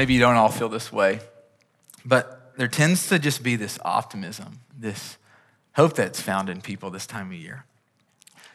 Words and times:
maybe 0.00 0.14
you 0.14 0.20
don't 0.20 0.36
all 0.36 0.48
feel 0.48 0.70
this 0.70 0.90
way, 0.90 1.20
but 2.06 2.54
there 2.56 2.68
tends 2.68 3.08
to 3.08 3.18
just 3.18 3.42
be 3.42 3.54
this 3.54 3.78
optimism, 3.84 4.60
this 4.78 5.18
hope 5.76 5.92
that's 5.92 6.18
found 6.18 6.48
in 6.48 6.62
people 6.62 6.88
this 6.88 7.06
time 7.06 7.26
of 7.26 7.34
year. 7.34 7.66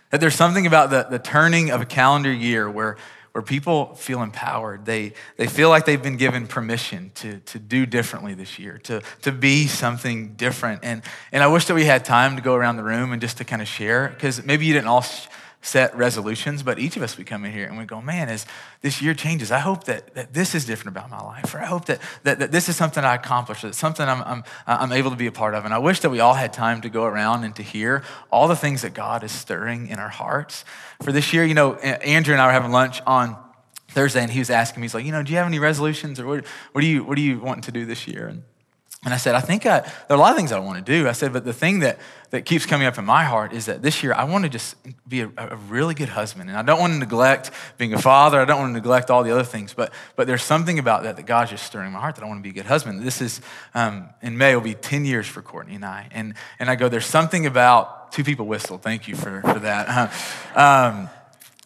That 0.10 0.22
there's 0.22 0.34
something 0.34 0.66
about 0.66 0.90
the, 0.90 1.04
the 1.04 1.20
turning 1.20 1.70
of 1.70 1.82
a 1.82 1.86
calendar 1.86 2.34
year 2.34 2.68
where, 2.68 2.98
where 3.34 3.44
people 3.44 3.94
feel 3.94 4.23
empowered. 4.23 4.88
They, 4.88 5.14
they 5.38 5.46
feel 5.46 5.70
like 5.70 5.86
they've 5.86 6.02
been 6.02 6.18
given 6.18 6.48
permission 6.48 7.12
to, 7.14 7.38
to 7.42 7.59
do 7.59 7.86
differently 7.86 8.34
this 8.34 8.58
year, 8.58 8.80
to, 8.86 9.04
to 9.22 9.32
be 9.32 9.68
something 9.68 10.34
different. 10.34 10.80
And, 10.82 11.04
and 11.32 11.44
I 11.44 11.48
wish 11.48 11.66
that 11.66 11.76
we 11.76 11.86
had 11.86 12.04
time 12.05 12.38
to 12.38 12.41
go 12.41 12.55
around 12.55 12.77
the 12.77 12.84
room 12.84 13.12
and 13.12 13.22
just 13.22 13.38
to 13.38 13.44
kind 13.44 13.62
of 13.62 13.68
share, 13.68 14.09
because 14.09 14.44
maybe 14.44 14.66
you 14.66 14.73
didn't 14.73 14.88
all 14.88 15.05
set 15.66 15.96
resolutions, 15.98 16.62
but 16.62 16.78
each 16.78 16.96
of 16.96 17.02
us, 17.02 17.18
we 17.18 17.24
come 17.24 17.44
in 17.44 17.52
here 17.52 17.66
and 17.66 17.76
we 17.76 17.86
go, 17.86 18.00
man, 18.00 18.30
as 18.30 18.46
this 18.82 19.02
year 19.02 19.16
changes, 19.16 19.52
I 19.52 19.58
hope 19.58 19.86
that, 19.86 20.14
that 20.14 20.32
this 20.32 20.54
is 20.54 20.64
different 20.64 20.96
about 20.96 21.10
my 21.10 21.20
life, 21.20 21.56
or 21.56 21.60
I 21.60 21.66
hope 21.66 21.86
that, 21.86 22.00
that, 22.22 22.38
that 22.38 22.52
this 22.52 22.70
is 22.70 22.76
something 22.76 23.04
I 23.04 23.16
accomplished, 23.16 23.64
that 23.64 23.73
something 23.73 24.08
I'm, 24.08 24.22
I'm, 24.22 24.44
I'm 24.68 24.92
able 24.92 25.09
to 25.09 25.16
be 25.16 25.26
a 25.26 25.32
part 25.32 25.56
of. 25.56 25.66
And 25.66 25.73
I 25.73 25.80
wish 25.80 26.02
that 26.02 26.12
we 26.12 26.20
all 26.20 26.36
had 26.36 26.54
time 26.54 26.82
to 26.82 26.90
go 26.90 27.04
around 27.04 27.46
and 27.46 27.56
to 27.56 27.64
hear 27.64 28.04
all 28.32 28.48
the 28.48 28.56
things 28.56 28.84
that 28.84 28.94
God 28.94 29.23
is 29.23 29.32
stirring 29.32 29.88
in 29.88 29.98
our 29.98 30.09
hearts. 30.09 30.66
For 31.02 31.12
this 31.12 31.34
year, 31.34 31.44
you 31.44 31.56
know, 31.56 31.73
Andrew 31.76 32.36
and 32.36 32.42
I 32.42 32.45
were 32.45 32.54
having 32.54 32.72
lunch 32.72 33.02
on 33.08 33.36
Thursday, 33.88 34.22
and 34.22 34.32
he 34.32 34.40
was 34.40 34.52
asking 34.52 34.82
me, 34.82 34.86
he's 34.86 34.94
like, 34.94 35.06
you 35.06 35.12
know, 35.12 35.23
do 35.23 35.32
you 35.32 35.38
have 35.38 35.48
any 35.48 35.58
resolutions, 35.58 36.20
or 36.20 36.28
what, 36.28 36.45
what, 36.73 36.82
do, 36.82 36.88
you, 36.88 37.04
what 37.04 37.16
do 37.16 37.23
you 37.23 37.40
want 37.40 37.64
to 37.64 37.72
do 37.72 37.88
this 37.88 38.08
year? 38.08 38.28
And 38.28 38.44
and 39.05 39.14
I 39.14 39.18
said, 39.18 39.36
I 39.36 39.40
think 39.40 39.66
I, 39.68 39.80
there 39.80 39.91
are 40.09 40.16
a 40.16 40.20
lot 40.20 40.32
of 40.32 40.38
things 40.38 40.52
I 40.52 40.58
want 40.58 40.84
to 40.84 40.84
do. 40.84 41.08
I 41.08 41.12
said, 41.12 41.32
but 41.32 41.45
the 41.45 41.54
thing 41.54 41.80
that, 41.80 42.00
that 42.32 42.44
keeps 42.44 42.66
coming 42.66 42.88
up 42.88 42.98
in 42.98 43.06
my 43.06 43.23
heart 43.23 43.53
is 43.53 43.67
that 43.67 43.84
this 43.84 44.02
year 44.02 44.14
I 44.14 44.23
want 44.23 44.45
to 44.45 44.50
just 44.50 44.75
be 45.08 45.22
a, 45.22 45.31
a, 45.38 45.56
really 45.56 45.94
good 45.94 46.09
husband. 46.09 46.50
And 46.50 46.58
I 46.58 46.64
don't 46.64 46.80
want 46.80 46.94
to 46.94 47.00
neglect 47.00 47.52
being 47.78 47.94
a 47.94 48.02
father. 48.02 48.42
I 48.42 48.45
don't 48.45 48.59
want 48.59 48.72
to 48.72 48.73
neglect 48.73 49.11
all 49.11 49.23
the 49.23 49.31
other 49.31 49.44
things. 49.44 49.76
But, 49.76 49.94
but 50.16 50.26
there's 50.26 50.42
something 50.42 50.80
about 50.80 51.03
that 51.03 51.17
that 51.17 51.28
God's 51.28 51.52
just 51.52 51.66
stirring 51.66 51.92
my 51.92 52.00
heart 52.00 52.16
that 52.16 52.23
I 52.23 52.28
want 52.28 52.39
to 52.39 52.44
be 52.44 52.50
a 52.50 52.53
good 52.53 52.66
husband. 52.66 53.03
This 53.03 53.22
is, 53.22 53.42
um, 53.76 54.09
in 54.23 54.38
May, 54.38 54.56
will 54.56 54.64
be 54.64 54.73
10 54.73 55.06
years 55.06 55.28
for 55.28 55.44
Courtney 55.44 55.76
and 55.76 55.86
I. 55.86 56.08
And, 56.11 56.33
and 56.58 56.67
I 56.67 56.76
go, 56.76 56.89
there's 56.89 57.06
something 57.06 57.45
about, 57.45 58.11
two 58.11 58.23
people 58.23 58.48
whistle. 58.48 58.78
Thank 58.78 59.08
you 59.08 59.16
for, 59.16 59.42
for 59.42 59.59
that. 59.59 60.11
um, 60.56 61.09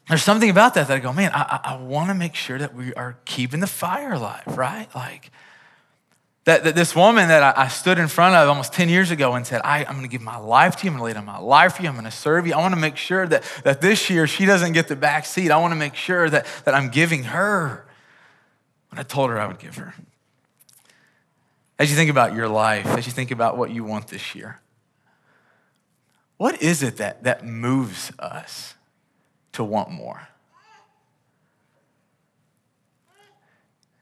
there's 0.10 0.24
something 0.24 0.50
about 0.50 0.74
that 0.74 0.88
that 0.88 0.98
I 0.98 1.00
go, 1.00 1.14
man, 1.14 1.32
I, 1.34 1.60
I 1.64 1.78
want 1.78 2.10
to 2.10 2.16
make 2.16 2.34
sure 2.34 2.58
that 2.58 2.74
we 2.74 2.94
are 2.96 3.18
keeping 3.26 3.60
the 3.60 3.68
fire 3.68 4.14
alive, 4.14 4.44
right? 4.48 4.88
Like, 4.96 5.32
that, 6.50 6.64
that 6.64 6.74
this 6.74 6.96
woman 6.96 7.28
that 7.28 7.44
I, 7.44 7.66
I, 7.66 7.68
stood 7.68 8.00
in 8.00 8.08
front 8.08 8.34
of 8.34 8.50
almost 8.50 8.74
10 8.74 8.90
years 8.90 9.12
ago 9.12 9.36
and 9.36 9.46
said, 9.46 9.62
I, 9.64 9.84
am 9.84 9.92
going 9.92 10.02
to 10.02 10.08
give 10.08 10.24
my 10.24 10.38
life 10.38 10.78
to 10.78 10.84
you. 10.84 10.90
I'm 10.90 10.98
going 10.98 11.02
to 11.02 11.06
lay 11.06 11.14
down 11.14 11.26
my 11.26 11.38
life 11.38 11.76
for 11.76 11.84
you. 11.84 11.90
I'm 11.90 11.94
going 11.94 12.06
to 12.06 12.12
serve 12.12 12.48
you. 12.48 12.56
I 12.56 12.58
want 12.58 12.74
to 12.74 12.80
make 12.80 12.98
sure 12.98 13.28
that, 13.28 13.44
that 13.64 13.82
this 13.82 14.10
year 14.10 14.26
she 14.26 14.48
doesn't 14.48 14.74
get 14.74 14.88
the 14.88 14.96
back 14.96 15.28
seat. 15.28 15.52
I 15.52 15.58
want 15.58 15.74
to 15.74 15.76
make 15.76 15.94
sure 15.94 16.28
that, 16.28 16.48
that 16.66 16.74
I'm 16.74 16.90
giving 16.90 17.26
her 17.26 17.86
what 18.90 18.98
I 18.98 19.04
told 19.04 19.30
her 19.30 19.40
I 19.40 19.46
would 19.46 19.60
give 19.60 19.76
her. 19.76 19.94
As 21.78 21.92
you 21.92 21.96
think 21.96 22.10
about 22.10 22.34
your 22.34 22.48
life, 22.48 22.88
as 22.88 23.06
you 23.06 23.12
think 23.12 23.30
about 23.30 23.56
what 23.56 23.70
you 23.70 23.84
want 23.84 24.08
this 24.08 24.34
year, 24.34 24.60
what 26.38 26.64
is 26.64 26.82
it 26.82 26.98
that, 26.98 27.26
that 27.26 27.46
moves 27.46 28.12
us 28.18 28.74
to 29.52 29.64
want 29.64 29.92
more? 29.92 30.30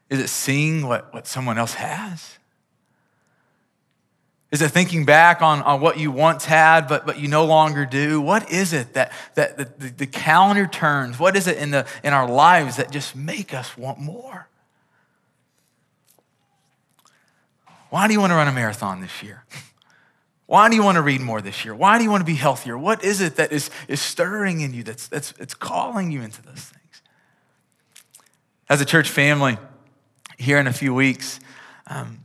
Is 0.08 0.18
it 0.18 0.28
seeing 0.28 0.86
what, 0.86 1.12
what 1.12 1.26
someone 1.26 1.58
else 1.58 1.74
has? 1.74 2.37
Is 4.50 4.62
it 4.62 4.70
thinking 4.70 5.04
back 5.04 5.42
on, 5.42 5.60
on 5.62 5.80
what 5.80 5.98
you 5.98 6.10
once 6.10 6.46
had, 6.46 6.88
but, 6.88 7.04
but 7.04 7.18
you 7.18 7.28
no 7.28 7.44
longer 7.44 7.84
do? 7.84 8.18
What 8.20 8.50
is 8.50 8.72
it 8.72 8.94
that, 8.94 9.12
that 9.34 9.58
the, 9.58 9.88
the 9.88 10.06
calendar 10.06 10.66
turns? 10.66 11.18
What 11.18 11.36
is 11.36 11.46
it 11.46 11.58
in, 11.58 11.70
the, 11.70 11.86
in 12.02 12.14
our 12.14 12.26
lives 12.26 12.76
that 12.76 12.90
just 12.90 13.14
make 13.14 13.52
us 13.52 13.76
want 13.76 13.98
more? 13.98 14.48
Why 17.90 18.06
do 18.06 18.14
you 18.14 18.20
want 18.20 18.30
to 18.30 18.36
run 18.36 18.48
a 18.48 18.52
marathon 18.52 19.00
this 19.02 19.22
year? 19.22 19.44
Why 20.46 20.70
do 20.70 20.76
you 20.76 20.82
want 20.82 20.96
to 20.96 21.02
read 21.02 21.20
more 21.20 21.42
this 21.42 21.66
year? 21.66 21.74
Why 21.74 21.98
do 21.98 22.04
you 22.04 22.10
want 22.10 22.22
to 22.22 22.26
be 22.26 22.34
healthier? 22.34 22.78
What 22.78 23.04
is 23.04 23.20
it 23.20 23.36
that 23.36 23.52
is, 23.52 23.68
is 23.86 24.00
stirring 24.00 24.62
in 24.62 24.72
you 24.72 24.82
that's, 24.82 25.06
that's 25.06 25.34
it's 25.38 25.52
calling 25.52 26.10
you 26.10 26.22
into 26.22 26.40
those 26.40 26.54
things? 26.54 27.02
As 28.70 28.80
a 28.80 28.86
church 28.86 29.10
family, 29.10 29.58
here 30.38 30.56
in 30.56 30.66
a 30.66 30.72
few 30.72 30.94
weeks, 30.94 31.38
um, 31.86 32.24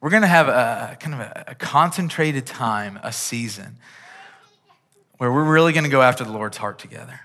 we're 0.00 0.10
going 0.10 0.22
to 0.22 0.28
have 0.28 0.48
a 0.48 0.96
kind 1.00 1.14
of 1.14 1.20
a, 1.20 1.44
a 1.48 1.54
concentrated 1.54 2.46
time, 2.46 2.98
a 3.02 3.12
season, 3.12 3.78
where 5.18 5.32
we're 5.32 5.50
really 5.50 5.72
going 5.72 5.84
to 5.84 5.90
go 5.90 6.02
after 6.02 6.24
the 6.24 6.32
Lord's 6.32 6.56
heart 6.56 6.78
together. 6.78 7.20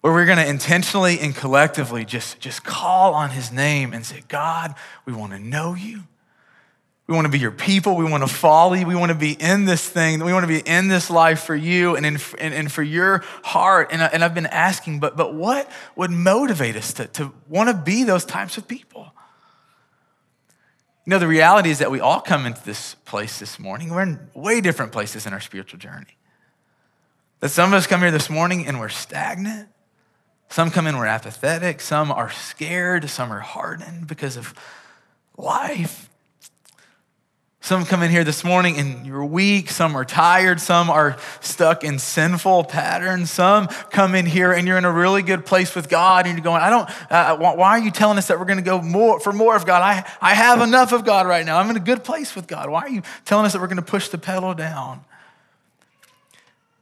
Where 0.00 0.12
we're 0.12 0.26
going 0.26 0.38
to 0.38 0.48
intentionally 0.48 1.18
and 1.18 1.34
collectively 1.34 2.04
just, 2.04 2.40
just 2.40 2.64
call 2.64 3.14
on 3.14 3.30
his 3.30 3.52
name 3.52 3.92
and 3.92 4.06
say, 4.06 4.22
God, 4.28 4.74
we 5.04 5.12
want 5.12 5.32
to 5.32 5.38
know 5.38 5.74
you. 5.74 6.04
We 7.08 7.14
want 7.14 7.24
to 7.24 7.30
be 7.30 7.38
your 7.38 7.50
people. 7.50 7.96
We 7.96 8.04
want 8.04 8.22
to 8.22 8.32
follow 8.32 8.74
you. 8.74 8.86
We 8.86 8.94
want 8.94 9.12
to 9.12 9.18
be 9.18 9.32
in 9.32 9.64
this 9.64 9.86
thing. 9.86 10.22
We 10.22 10.32
want 10.32 10.44
to 10.44 10.48
be 10.48 10.60
in 10.60 10.88
this 10.88 11.10
life 11.10 11.40
for 11.40 11.56
you 11.56 11.96
and, 11.96 12.06
in, 12.06 12.18
and, 12.38 12.54
and 12.54 12.72
for 12.72 12.82
your 12.82 13.24
heart. 13.42 13.88
And, 13.92 14.02
I, 14.02 14.06
and 14.06 14.22
I've 14.22 14.34
been 14.34 14.46
asking, 14.46 15.00
but, 15.00 15.16
but 15.16 15.34
what 15.34 15.70
would 15.96 16.10
motivate 16.10 16.76
us 16.76 16.92
to, 16.94 17.06
to 17.06 17.32
want 17.48 17.70
to 17.70 17.74
be 17.74 18.04
those 18.04 18.24
types 18.24 18.58
of 18.58 18.68
people? 18.68 19.10
You 21.08 21.12
know, 21.12 21.20
the 21.20 21.26
reality 21.26 21.70
is 21.70 21.78
that 21.78 21.90
we 21.90 22.00
all 22.00 22.20
come 22.20 22.44
into 22.44 22.62
this 22.66 22.94
place 23.06 23.38
this 23.38 23.58
morning. 23.58 23.88
We're 23.88 24.02
in 24.02 24.28
way 24.34 24.60
different 24.60 24.92
places 24.92 25.24
in 25.24 25.32
our 25.32 25.40
spiritual 25.40 25.78
journey. 25.78 26.18
That 27.40 27.48
some 27.48 27.72
of 27.72 27.78
us 27.78 27.86
come 27.86 28.02
here 28.02 28.10
this 28.10 28.28
morning 28.28 28.66
and 28.66 28.78
we're 28.78 28.90
stagnant. 28.90 29.70
Some 30.50 30.70
come 30.70 30.86
in, 30.86 30.98
we're 30.98 31.06
apathetic. 31.06 31.80
Some 31.80 32.12
are 32.12 32.30
scared. 32.30 33.08
Some 33.08 33.32
are 33.32 33.40
hardened 33.40 34.06
because 34.06 34.36
of 34.36 34.52
life. 35.38 36.07
Some 37.68 37.84
come 37.84 38.02
in 38.02 38.10
here 38.10 38.24
this 38.24 38.44
morning 38.44 38.78
and 38.78 39.04
you're 39.04 39.26
weak. 39.26 39.68
Some 39.68 39.94
are 39.94 40.06
tired. 40.06 40.58
Some 40.58 40.88
are 40.88 41.18
stuck 41.42 41.84
in 41.84 41.98
sinful 41.98 42.64
patterns. 42.64 43.30
Some 43.30 43.66
come 43.66 44.14
in 44.14 44.24
here 44.24 44.52
and 44.52 44.66
you're 44.66 44.78
in 44.78 44.86
a 44.86 44.90
really 44.90 45.20
good 45.20 45.44
place 45.44 45.74
with 45.74 45.90
God 45.90 46.26
and 46.26 46.34
you're 46.34 46.42
going, 46.42 46.62
I 46.62 46.70
don't, 46.70 47.12
uh, 47.12 47.36
why 47.36 47.72
are 47.72 47.78
you 47.78 47.90
telling 47.90 48.16
us 48.16 48.28
that 48.28 48.38
we're 48.38 48.46
going 48.46 48.56
to 48.56 48.64
go 48.64 48.80
more 48.80 49.20
for 49.20 49.34
more 49.34 49.54
of 49.54 49.66
God? 49.66 49.82
I, 49.82 50.10
I 50.18 50.32
have 50.32 50.62
enough 50.62 50.92
of 50.92 51.04
God 51.04 51.26
right 51.26 51.44
now. 51.44 51.58
I'm 51.58 51.68
in 51.68 51.76
a 51.76 51.80
good 51.80 52.04
place 52.04 52.34
with 52.34 52.46
God. 52.46 52.70
Why 52.70 52.84
are 52.84 52.88
you 52.88 53.02
telling 53.26 53.44
us 53.44 53.52
that 53.52 53.60
we're 53.60 53.66
going 53.66 53.76
to 53.76 53.82
push 53.82 54.08
the 54.08 54.16
pedal 54.16 54.54
down? 54.54 55.04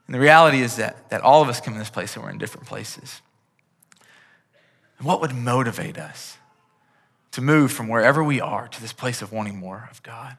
And 0.07 0.15
the 0.15 0.21
reality 0.21 0.61
is 0.61 0.77
that, 0.77 1.11
that 1.11 1.21
all 1.21 1.43
of 1.43 1.49
us 1.49 1.61
come 1.61 1.75
in 1.75 1.81
this 1.81 1.91
place 1.91 2.15
and 2.15 2.25
we're 2.25 2.31
in 2.31 2.39
different 2.39 2.69
places. 2.69 3.23
What 5.01 5.21
would 5.21 5.35
motivate 5.35 5.99
us 5.99 6.39
to 7.33 7.41
move 7.41 7.73
from 7.73 7.89
wherever 7.89 8.23
we 8.23 8.41
are 8.41 8.69
to 8.69 8.81
this 8.81 8.93
place 8.93 9.21
of 9.21 9.33
wanting 9.33 9.57
more 9.57 9.89
of 9.91 10.01
God? 10.05 10.37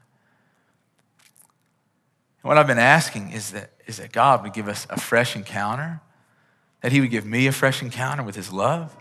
What 2.42 2.58
I've 2.58 2.68
been 2.68 2.78
asking 2.78 3.32
is 3.32 3.52
that, 3.52 3.72
is 3.88 3.98
that 3.98 4.12
God 4.12 4.44
would 4.44 4.54
give 4.54 4.68
us 4.68 4.88
a 4.90 5.00
fresh 5.00 5.36
encounter, 5.36 6.02
that 6.82 6.92
He 6.92 7.02
would 7.02 7.12
give 7.12 7.26
me 7.26 7.48
a 7.48 7.52
fresh 7.52 7.82
encounter 7.82 8.24
with 8.24 8.36
His 8.36 8.52
love, 8.52 8.96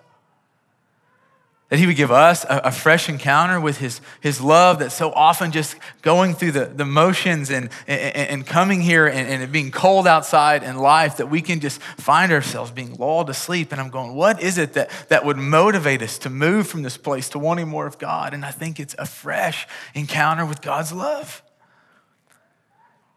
that 1.69 1.79
He 1.79 1.87
would 1.87 1.97
give 1.97 2.11
us 2.13 2.45
a, 2.45 2.63
a 2.65 2.71
fresh 2.71 3.09
encounter 3.09 3.61
with 3.61 3.79
His, 3.79 4.01
His 4.21 4.41
love 4.41 4.79
that's 4.79 4.95
so 4.95 5.13
often 5.13 5.53
just 5.53 5.77
going 6.03 6.35
through 6.35 6.53
the, 6.53 6.65
the 6.65 6.85
motions 6.85 7.51
and, 7.51 7.71
and, 7.87 8.17
and 8.17 8.47
coming 8.47 8.81
here 8.81 9.07
and, 9.07 9.29
and 9.29 9.43
it 9.43 9.53
being 9.53 9.71
cold 9.71 10.07
outside 10.07 10.63
in 10.63 10.77
life, 10.77 11.19
that 11.19 11.29
we 11.29 11.43
can 11.43 11.61
just 11.61 11.81
find 11.83 12.33
ourselves 12.33 12.71
being 12.71 12.95
lulled 12.95 13.27
to 13.27 13.35
sleep. 13.35 13.71
And 13.73 13.81
I'm 13.81 13.91
going, 13.91 14.15
what 14.15 14.41
is 14.41 14.59
it 14.59 14.73
that, 14.75 14.91
that 15.09 15.25
would 15.25 15.37
motivate 15.37 16.03
us 16.03 16.19
to 16.19 16.31
move 16.31 16.69
from 16.69 16.83
this 16.83 16.97
place 16.97 17.29
to 17.31 17.39
wanting 17.39 17.69
more 17.69 17.87
of 17.87 17.99
God? 17.99 18.33
And 18.33 18.45
I 18.45 18.51
think 18.51 18.81
it's 18.81 18.95
a 18.99 19.07
fresh 19.07 19.67
encounter 19.95 20.47
with 20.47 20.63
God's 20.63 20.93
love. 20.93 21.43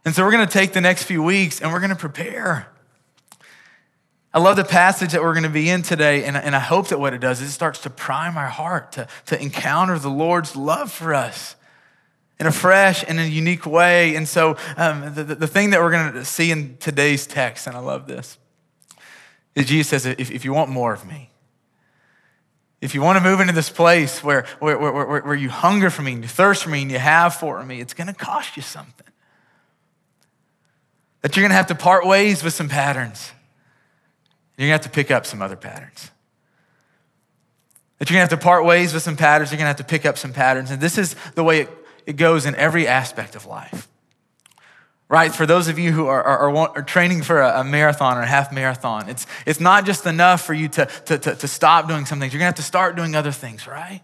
And 0.05 0.15
so 0.15 0.23
we're 0.23 0.31
going 0.31 0.47
to 0.47 0.51
take 0.51 0.73
the 0.73 0.81
next 0.81 1.03
few 1.03 1.21
weeks 1.21 1.61
and 1.61 1.71
we're 1.71 1.79
going 1.79 1.89
to 1.89 1.95
prepare. 1.95 2.67
I 4.33 4.39
love 4.39 4.57
the 4.57 4.63
passage 4.63 5.11
that 5.13 5.21
we're 5.21 5.33
going 5.33 5.43
to 5.43 5.49
be 5.49 5.69
in 5.69 5.81
today, 5.81 6.23
and, 6.23 6.37
and 6.37 6.55
I 6.55 6.59
hope 6.59 6.89
that 6.89 6.99
what 6.99 7.15
it 7.15 7.17
does 7.19 7.41
is 7.41 7.49
it 7.49 7.51
starts 7.51 7.79
to 7.81 7.89
prime 7.89 8.37
our 8.37 8.47
heart 8.47 8.91
to, 8.91 9.07
to 9.25 9.41
encounter 9.41 9.97
the 9.97 10.09
Lord's 10.09 10.55
love 10.55 10.91
for 10.91 11.15
us 11.15 11.55
in 12.39 12.45
a 12.45 12.51
fresh 12.51 13.03
and 13.07 13.19
a 13.19 13.27
unique 13.27 13.65
way. 13.65 14.15
And 14.15 14.27
so, 14.27 14.55
um, 14.77 15.15
the, 15.15 15.23
the 15.23 15.47
thing 15.47 15.71
that 15.71 15.81
we're 15.81 15.89
going 15.89 16.13
to 16.13 16.25
see 16.25 16.51
in 16.51 16.77
today's 16.77 17.25
text, 17.25 17.65
and 17.65 17.75
I 17.75 17.79
love 17.79 18.05
this, 18.05 18.37
is 19.55 19.65
Jesus 19.65 19.89
says, 19.89 20.05
if, 20.05 20.29
if 20.29 20.45
you 20.45 20.53
want 20.53 20.69
more 20.69 20.93
of 20.93 21.07
me, 21.07 21.31
if 22.81 22.93
you 22.93 23.01
want 23.01 23.17
to 23.17 23.23
move 23.23 23.41
into 23.41 23.53
this 23.53 23.71
place 23.71 24.23
where, 24.23 24.45
where, 24.59 24.77
where, 24.77 25.21
where, 25.21 25.35
you 25.35 25.49
hunger 25.49 25.89
for 25.89 26.01
me 26.03 26.13
and 26.13 26.21
you 26.21 26.29
thirst 26.29 26.63
for 26.63 26.69
me 26.69 26.83
and 26.83 26.91
you 26.91 26.99
have 26.99 27.33
for 27.33 27.65
me, 27.65 27.81
it's 27.81 27.93
going 27.93 28.07
to 28.07 28.13
cost 28.13 28.55
you 28.55 28.61
something. 28.61 29.08
That 31.21 31.35
you're 31.35 31.43
going 31.43 31.51
to 31.51 31.55
have 31.55 31.67
to 31.67 31.75
part 31.75 32.05
ways 32.05 32.43
with 32.43 32.53
some 32.53 32.69
patterns. 32.69 33.31
You're 34.57 34.67
going 34.67 34.79
to 34.79 34.83
have 34.83 34.91
to 34.91 34.95
pick 34.95 35.11
up 35.11 35.25
some 35.25 35.41
other 35.41 35.55
patterns. 35.55 36.11
That 37.97 38.09
you're 38.09 38.15
going 38.15 38.27
to 38.27 38.33
have 38.33 38.39
to 38.39 38.43
part 38.43 38.63
ways 38.65 38.93
with 38.93 39.03
some 39.03 39.17
patterns. 39.17 39.51
You're 39.51 39.57
going 39.57 39.65
to 39.65 39.69
have 39.69 39.77
to 39.77 39.83
pick 39.83 40.05
up 40.05 40.17
some 40.17 40.31
patterns. 40.31 40.71
And 40.71 40.81
this 40.81 40.97
is 40.97 41.15
the 41.35 41.43
way 41.43 41.61
it, 41.61 41.69
it 42.05 42.13
goes 42.13 42.45
in 42.45 42.55
every 42.55 42.87
aspect 42.87 43.35
of 43.35 43.45
life. 43.45 43.87
Right? 45.09 45.33
For 45.33 45.45
those 45.45 45.67
of 45.67 45.79
you 45.79 45.91
who 45.91 46.07
are, 46.07 46.23
are, 46.23 46.55
are 46.77 46.83
training 46.83 47.23
for 47.23 47.41
a, 47.41 47.61
a, 47.61 47.63
marathon 47.63 48.17
or 48.17 48.21
a 48.21 48.27
half 48.27 48.53
marathon, 48.53 49.09
it's, 49.09 49.25
it's 49.45 49.59
not 49.59 49.85
just 49.85 50.05
enough 50.05 50.41
for 50.41 50.53
you 50.53 50.67
to, 50.69 50.85
to, 50.85 51.17
to, 51.17 51.35
to 51.35 51.47
stop 51.47 51.87
doing 51.87 52.05
some 52.05 52.19
things. 52.19 52.31
You're 52.31 52.39
going 52.39 52.53
to 52.53 52.57
have 52.57 52.63
to 52.63 52.67
start 52.67 52.95
doing 52.95 53.15
other 53.15 53.31
things, 53.31 53.67
right? 53.67 54.01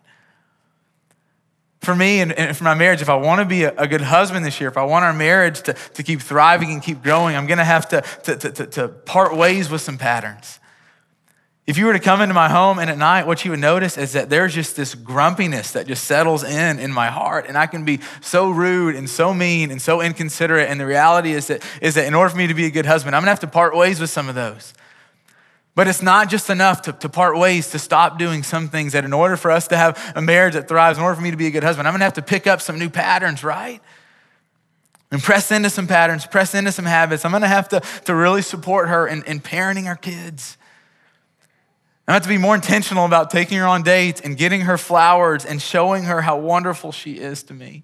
For 1.86 1.96
me 1.96 2.20
and, 2.20 2.34
and 2.34 2.58
for 2.58 2.64
my 2.64 2.74
marriage, 2.74 3.02
if 3.02 3.10
I 3.10 3.16
want 3.16 3.40
to 3.40 3.46
be 3.46 3.64
a, 3.64 3.74
a, 3.78 3.88
good 3.88 4.02
husband 4.02 4.44
this 4.44 4.60
year, 4.60 4.70
if 4.70 4.78
I 4.78 4.84
want 4.84 5.06
our 5.06 5.14
marriage 5.14 5.62
to, 5.64 5.74
to 5.74 6.04
keep 6.04 6.22
thriving 6.22 6.72
and 6.72 6.82
keep 6.82 7.02
growing, 7.02 7.36
I'm 7.36 7.48
going 7.48 7.60
to 7.60 7.64
have 7.64 7.88
to, 7.90 8.02
to, 8.24 8.36
to, 8.38 8.66
to 8.68 8.88
part 8.90 9.38
ways 9.38 9.70
with 9.70 9.82
some 9.82 9.98
patterns. 9.98 10.60
If 11.68 11.80
you 11.80 11.86
were 11.88 11.94
to 11.94 12.00
come 12.00 12.22
into 12.22 12.36
my 12.36 12.48
home 12.48 12.78
and 12.78 12.92
at 12.92 12.98
night, 12.98 13.26
what 13.26 13.44
you 13.44 13.52
would 13.52 13.60
notice 13.60 13.98
is 13.98 14.14
that 14.14 14.30
there's 14.30 14.54
just 14.54 14.76
this 14.76 14.94
grumpiness 14.94 15.72
that 15.72 15.88
just 15.88 16.04
settles 16.04 16.44
in 16.44 16.78
in 16.78 16.92
my 16.92 17.08
heart. 17.08 17.46
And 17.48 17.58
I 17.58 17.66
can 17.66 17.84
be 17.86 18.02
so 18.22 18.52
rude 18.52 18.96
and 18.96 19.10
so 19.10 19.34
mean 19.34 19.72
and 19.72 19.82
so 19.82 20.02
inconsiderate. 20.02 20.70
And 20.70 20.80
the 20.80 20.86
reality 20.86 21.32
is 21.32 21.48
that, 21.48 21.66
is 21.82 21.96
that 21.96 22.06
in 22.06 22.14
order 22.14 22.30
for 22.30 22.38
me 22.38 22.46
to 22.48 22.54
be 22.54 22.66
a 22.66 22.70
good 22.72 22.86
husband, 22.86 23.16
I'm 23.16 23.22
gonna 23.22 23.32
have 23.32 23.40
to 23.40 23.48
part 23.48 23.76
ways 23.76 24.00
with 24.00 24.12
some 24.12 24.30
of 24.30 24.36
those. 24.36 24.74
But 25.75 25.89
it's 25.89 26.01
not 26.01 26.30
just 26.30 26.50
enough 26.50 26.83
to, 26.83 26.94
to 26.94 27.10
part 27.10 27.38
ways, 27.38 27.72
to 27.72 27.80
stop 27.80 28.18
doing 28.18 28.44
some 28.44 28.69
things 28.69 28.94
that 28.94 29.04
in 29.04 29.12
order 29.12 29.36
for 29.36 29.51
us 29.51 29.68
to 29.68 29.77
have 29.77 30.13
a 30.16 30.22
marriage 30.22 30.54
that 30.54 30.69
thrives, 30.69 30.98
in 30.98 31.04
order 31.04 31.16
for 31.16 31.22
me 31.22 31.31
to 31.31 31.38
be 31.38 31.48
a 31.48 31.51
good 31.51 31.63
husband, 31.63 31.86
I'm 31.86 31.94
gonna 31.94 32.06
have 32.06 32.13
to 32.13 32.22
pick 32.22 32.48
up 32.48 32.62
some 32.62 32.80
new 32.80 32.89
patterns, 32.89 33.44
right? 33.44 33.81
And 35.12 35.22
press 35.22 35.51
into 35.51 35.69
some 35.69 35.86
patterns, 35.86 36.25
press 36.25 36.56
into 36.56 36.72
some 36.72 36.86
habits. 36.86 37.25
I'm 37.25 37.31
gonna 37.33 37.50
have 37.50 37.68
to, 37.69 37.81
to 38.06 38.16
really 38.16 38.42
support 38.42 38.88
her 38.88 39.06
in, 39.06 39.24
in 39.24 39.42
parenting 39.42 39.86
our 39.86 39.98
kids. 39.98 40.57
I'm 42.07 42.13
gonna 42.13 42.16
have 42.16 42.24
to 42.24 42.30
be 42.30 42.38
more 42.38 42.56
intentional 42.56 43.06
about 43.06 43.30
taking 43.30 43.57
her 43.57 43.68
on 43.68 43.83
dates 43.83 44.22
and 44.22 44.38
getting 44.38 44.62
her 44.62 44.77
flowers 44.77 45.44
and 45.44 45.62
showing 45.62 46.04
her 46.04 46.22
how 46.22 46.38
wonderful 46.38 46.94
she 46.94 47.18
is 47.18 47.44
to 47.44 47.54
me. 47.54 47.83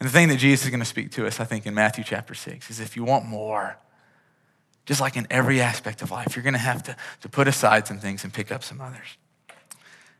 And 0.00 0.08
the 0.08 0.12
thing 0.12 0.28
that 0.28 0.38
Jesus 0.38 0.66
is 0.66 0.72
to 0.72 0.84
speak 0.84 1.12
to 1.12 1.26
us, 1.26 1.38
I 1.38 1.44
think, 1.44 1.66
in 1.66 1.74
Matthew 1.74 2.02
chapter 2.02 2.34
6 2.34 2.68
is 2.68 2.80
if 2.80 2.96
you 2.96 3.04
want 3.04 3.26
more, 3.26 3.76
just 4.88 5.02
like 5.02 5.18
in 5.18 5.26
every 5.28 5.60
aspect 5.60 6.00
of 6.00 6.10
life, 6.10 6.34
you're 6.34 6.42
going 6.42 6.54
to 6.54 6.58
have 6.58 6.82
to, 6.82 6.96
to 7.20 7.28
put 7.28 7.46
aside 7.46 7.86
some 7.86 7.98
things 7.98 8.24
and 8.24 8.32
pick 8.32 8.50
up 8.50 8.64
some 8.64 8.80
others. 8.80 9.18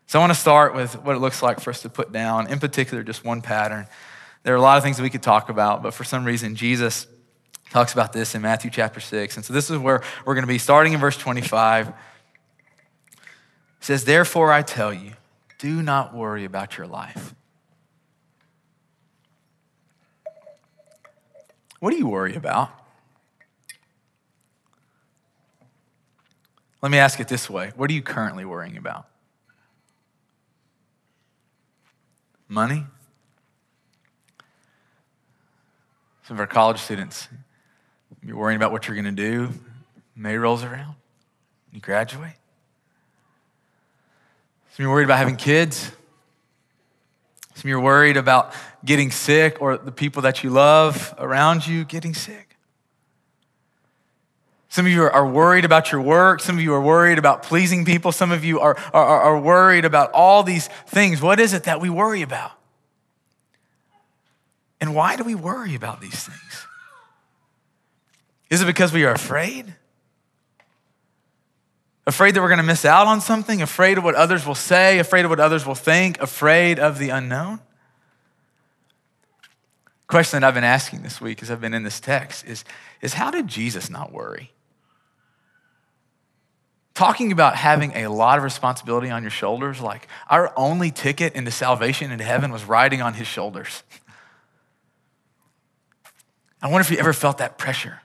So 0.06 0.18
I 0.18 0.22
want 0.22 0.34
to 0.34 0.38
start 0.38 0.74
with 0.74 1.02
what 1.02 1.16
it 1.16 1.20
looks 1.20 1.42
like 1.42 1.58
for 1.58 1.70
us 1.70 1.80
to 1.82 1.88
put 1.88 2.12
down, 2.12 2.50
in 2.50 2.58
particular, 2.58 3.02
just 3.02 3.24
one 3.24 3.40
pattern. 3.40 3.86
There 4.42 4.52
are 4.52 4.58
a 4.58 4.60
lot 4.60 4.76
of 4.76 4.84
things 4.84 4.98
that 4.98 5.02
we 5.02 5.08
could 5.08 5.22
talk 5.22 5.48
about, 5.48 5.82
but 5.82 5.94
for 5.94 6.04
some 6.04 6.22
reason, 6.22 6.54
Jesus 6.54 7.06
talks 7.70 7.94
about 7.94 8.12
this 8.12 8.34
in 8.34 8.42
Matthew 8.42 8.70
chapter 8.70 9.00
6. 9.00 9.36
And 9.36 9.44
so 9.44 9.54
this 9.54 9.70
is 9.70 9.78
where 9.78 10.02
we're 10.26 10.34
going 10.34 10.46
to 10.46 10.46
be 10.52 10.58
starting 10.58 10.92
in 10.92 11.00
verse 11.00 11.16
25. 11.16 11.88
It 11.88 11.94
says, 13.80 14.04
Therefore 14.04 14.52
I 14.52 14.60
tell 14.60 14.92
you, 14.92 15.12
do 15.58 15.80
not 15.80 16.14
worry 16.14 16.44
about 16.44 16.76
your 16.76 16.86
life. 16.86 17.34
What 21.80 21.92
do 21.92 21.96
you 21.96 22.08
worry 22.08 22.34
about? 22.34 22.70
Let 26.80 26.90
me 26.90 26.98
ask 26.98 27.18
it 27.20 27.28
this 27.28 27.50
way 27.50 27.72
What 27.76 27.90
are 27.90 27.94
you 27.94 28.02
currently 28.02 28.44
worrying 28.44 28.76
about? 28.76 29.06
Money? 32.48 32.86
Some 36.26 36.36
of 36.36 36.40
our 36.40 36.46
college 36.46 36.78
students, 36.78 37.28
you're 38.22 38.36
worrying 38.36 38.56
about 38.56 38.70
what 38.70 38.86
you're 38.86 38.94
going 38.94 39.04
to 39.06 39.10
do. 39.12 39.50
May 40.14 40.36
rolls 40.36 40.62
around. 40.62 40.94
You 41.72 41.80
graduate. 41.80 42.34
Some 44.70 44.84
you're 44.84 44.92
worried 44.92 45.04
about 45.04 45.18
having 45.18 45.36
kids. 45.36 45.90
Some 47.54 47.68
you're 47.68 47.80
worried 47.80 48.16
about 48.16 48.52
getting 48.84 49.10
sick 49.10 49.60
or 49.60 49.78
the 49.78 49.90
people 49.90 50.22
that 50.22 50.44
you 50.44 50.50
love 50.50 51.14
around 51.18 51.66
you 51.66 51.84
getting 51.84 52.14
sick. 52.14 52.47
Some 54.78 54.86
of 54.86 54.92
you 54.92 55.02
are 55.02 55.26
worried 55.26 55.64
about 55.64 55.90
your 55.90 56.00
work. 56.00 56.38
Some 56.38 56.56
of 56.56 56.62
you 56.62 56.72
are 56.72 56.80
worried 56.80 57.18
about 57.18 57.42
pleasing 57.42 57.84
people. 57.84 58.12
Some 58.12 58.30
of 58.30 58.44
you 58.44 58.60
are, 58.60 58.76
are, 58.94 59.22
are 59.22 59.40
worried 59.40 59.84
about 59.84 60.12
all 60.12 60.44
these 60.44 60.68
things. 60.86 61.20
What 61.20 61.40
is 61.40 61.52
it 61.52 61.64
that 61.64 61.80
we 61.80 61.90
worry 61.90 62.22
about? 62.22 62.52
And 64.80 64.94
why 64.94 65.16
do 65.16 65.24
we 65.24 65.34
worry 65.34 65.74
about 65.74 66.00
these 66.00 66.22
things? 66.22 66.66
Is 68.50 68.62
it 68.62 68.66
because 68.66 68.92
we 68.92 69.04
are 69.04 69.10
afraid? 69.10 69.74
Afraid 72.06 72.36
that 72.36 72.40
we're 72.40 72.46
going 72.46 72.58
to 72.58 72.62
miss 72.62 72.84
out 72.84 73.08
on 73.08 73.20
something? 73.20 73.60
Afraid 73.60 73.98
of 73.98 74.04
what 74.04 74.14
others 74.14 74.46
will 74.46 74.54
say? 74.54 75.00
Afraid 75.00 75.24
of 75.24 75.30
what 75.32 75.40
others 75.40 75.66
will 75.66 75.74
think? 75.74 76.20
Afraid 76.20 76.78
of 76.78 77.00
the 77.00 77.08
unknown? 77.08 77.58
Question 80.06 80.42
that 80.42 80.46
I've 80.46 80.54
been 80.54 80.62
asking 80.62 81.02
this 81.02 81.20
week 81.20 81.42
as 81.42 81.50
I've 81.50 81.60
been 81.60 81.74
in 81.74 81.82
this 81.82 81.98
text 81.98 82.46
is, 82.46 82.62
is 83.00 83.14
how 83.14 83.32
did 83.32 83.48
Jesus 83.48 83.90
not 83.90 84.12
worry? 84.12 84.52
Talking 86.98 87.30
about 87.30 87.54
having 87.54 87.92
a 87.94 88.08
lot 88.08 88.38
of 88.38 88.44
responsibility 88.44 89.08
on 89.08 89.22
your 89.22 89.30
shoulders, 89.30 89.80
like 89.80 90.08
our 90.28 90.52
only 90.56 90.90
ticket 90.90 91.34
into 91.34 91.52
salvation 91.52 92.10
into 92.10 92.24
heaven 92.24 92.50
was 92.50 92.64
riding 92.64 93.00
on 93.02 93.14
his 93.14 93.28
shoulders. 93.28 93.84
I 96.60 96.66
wonder 96.66 96.80
if 96.80 96.90
you 96.90 96.98
ever 96.98 97.12
felt 97.12 97.38
that 97.38 97.56
pressure 97.56 98.00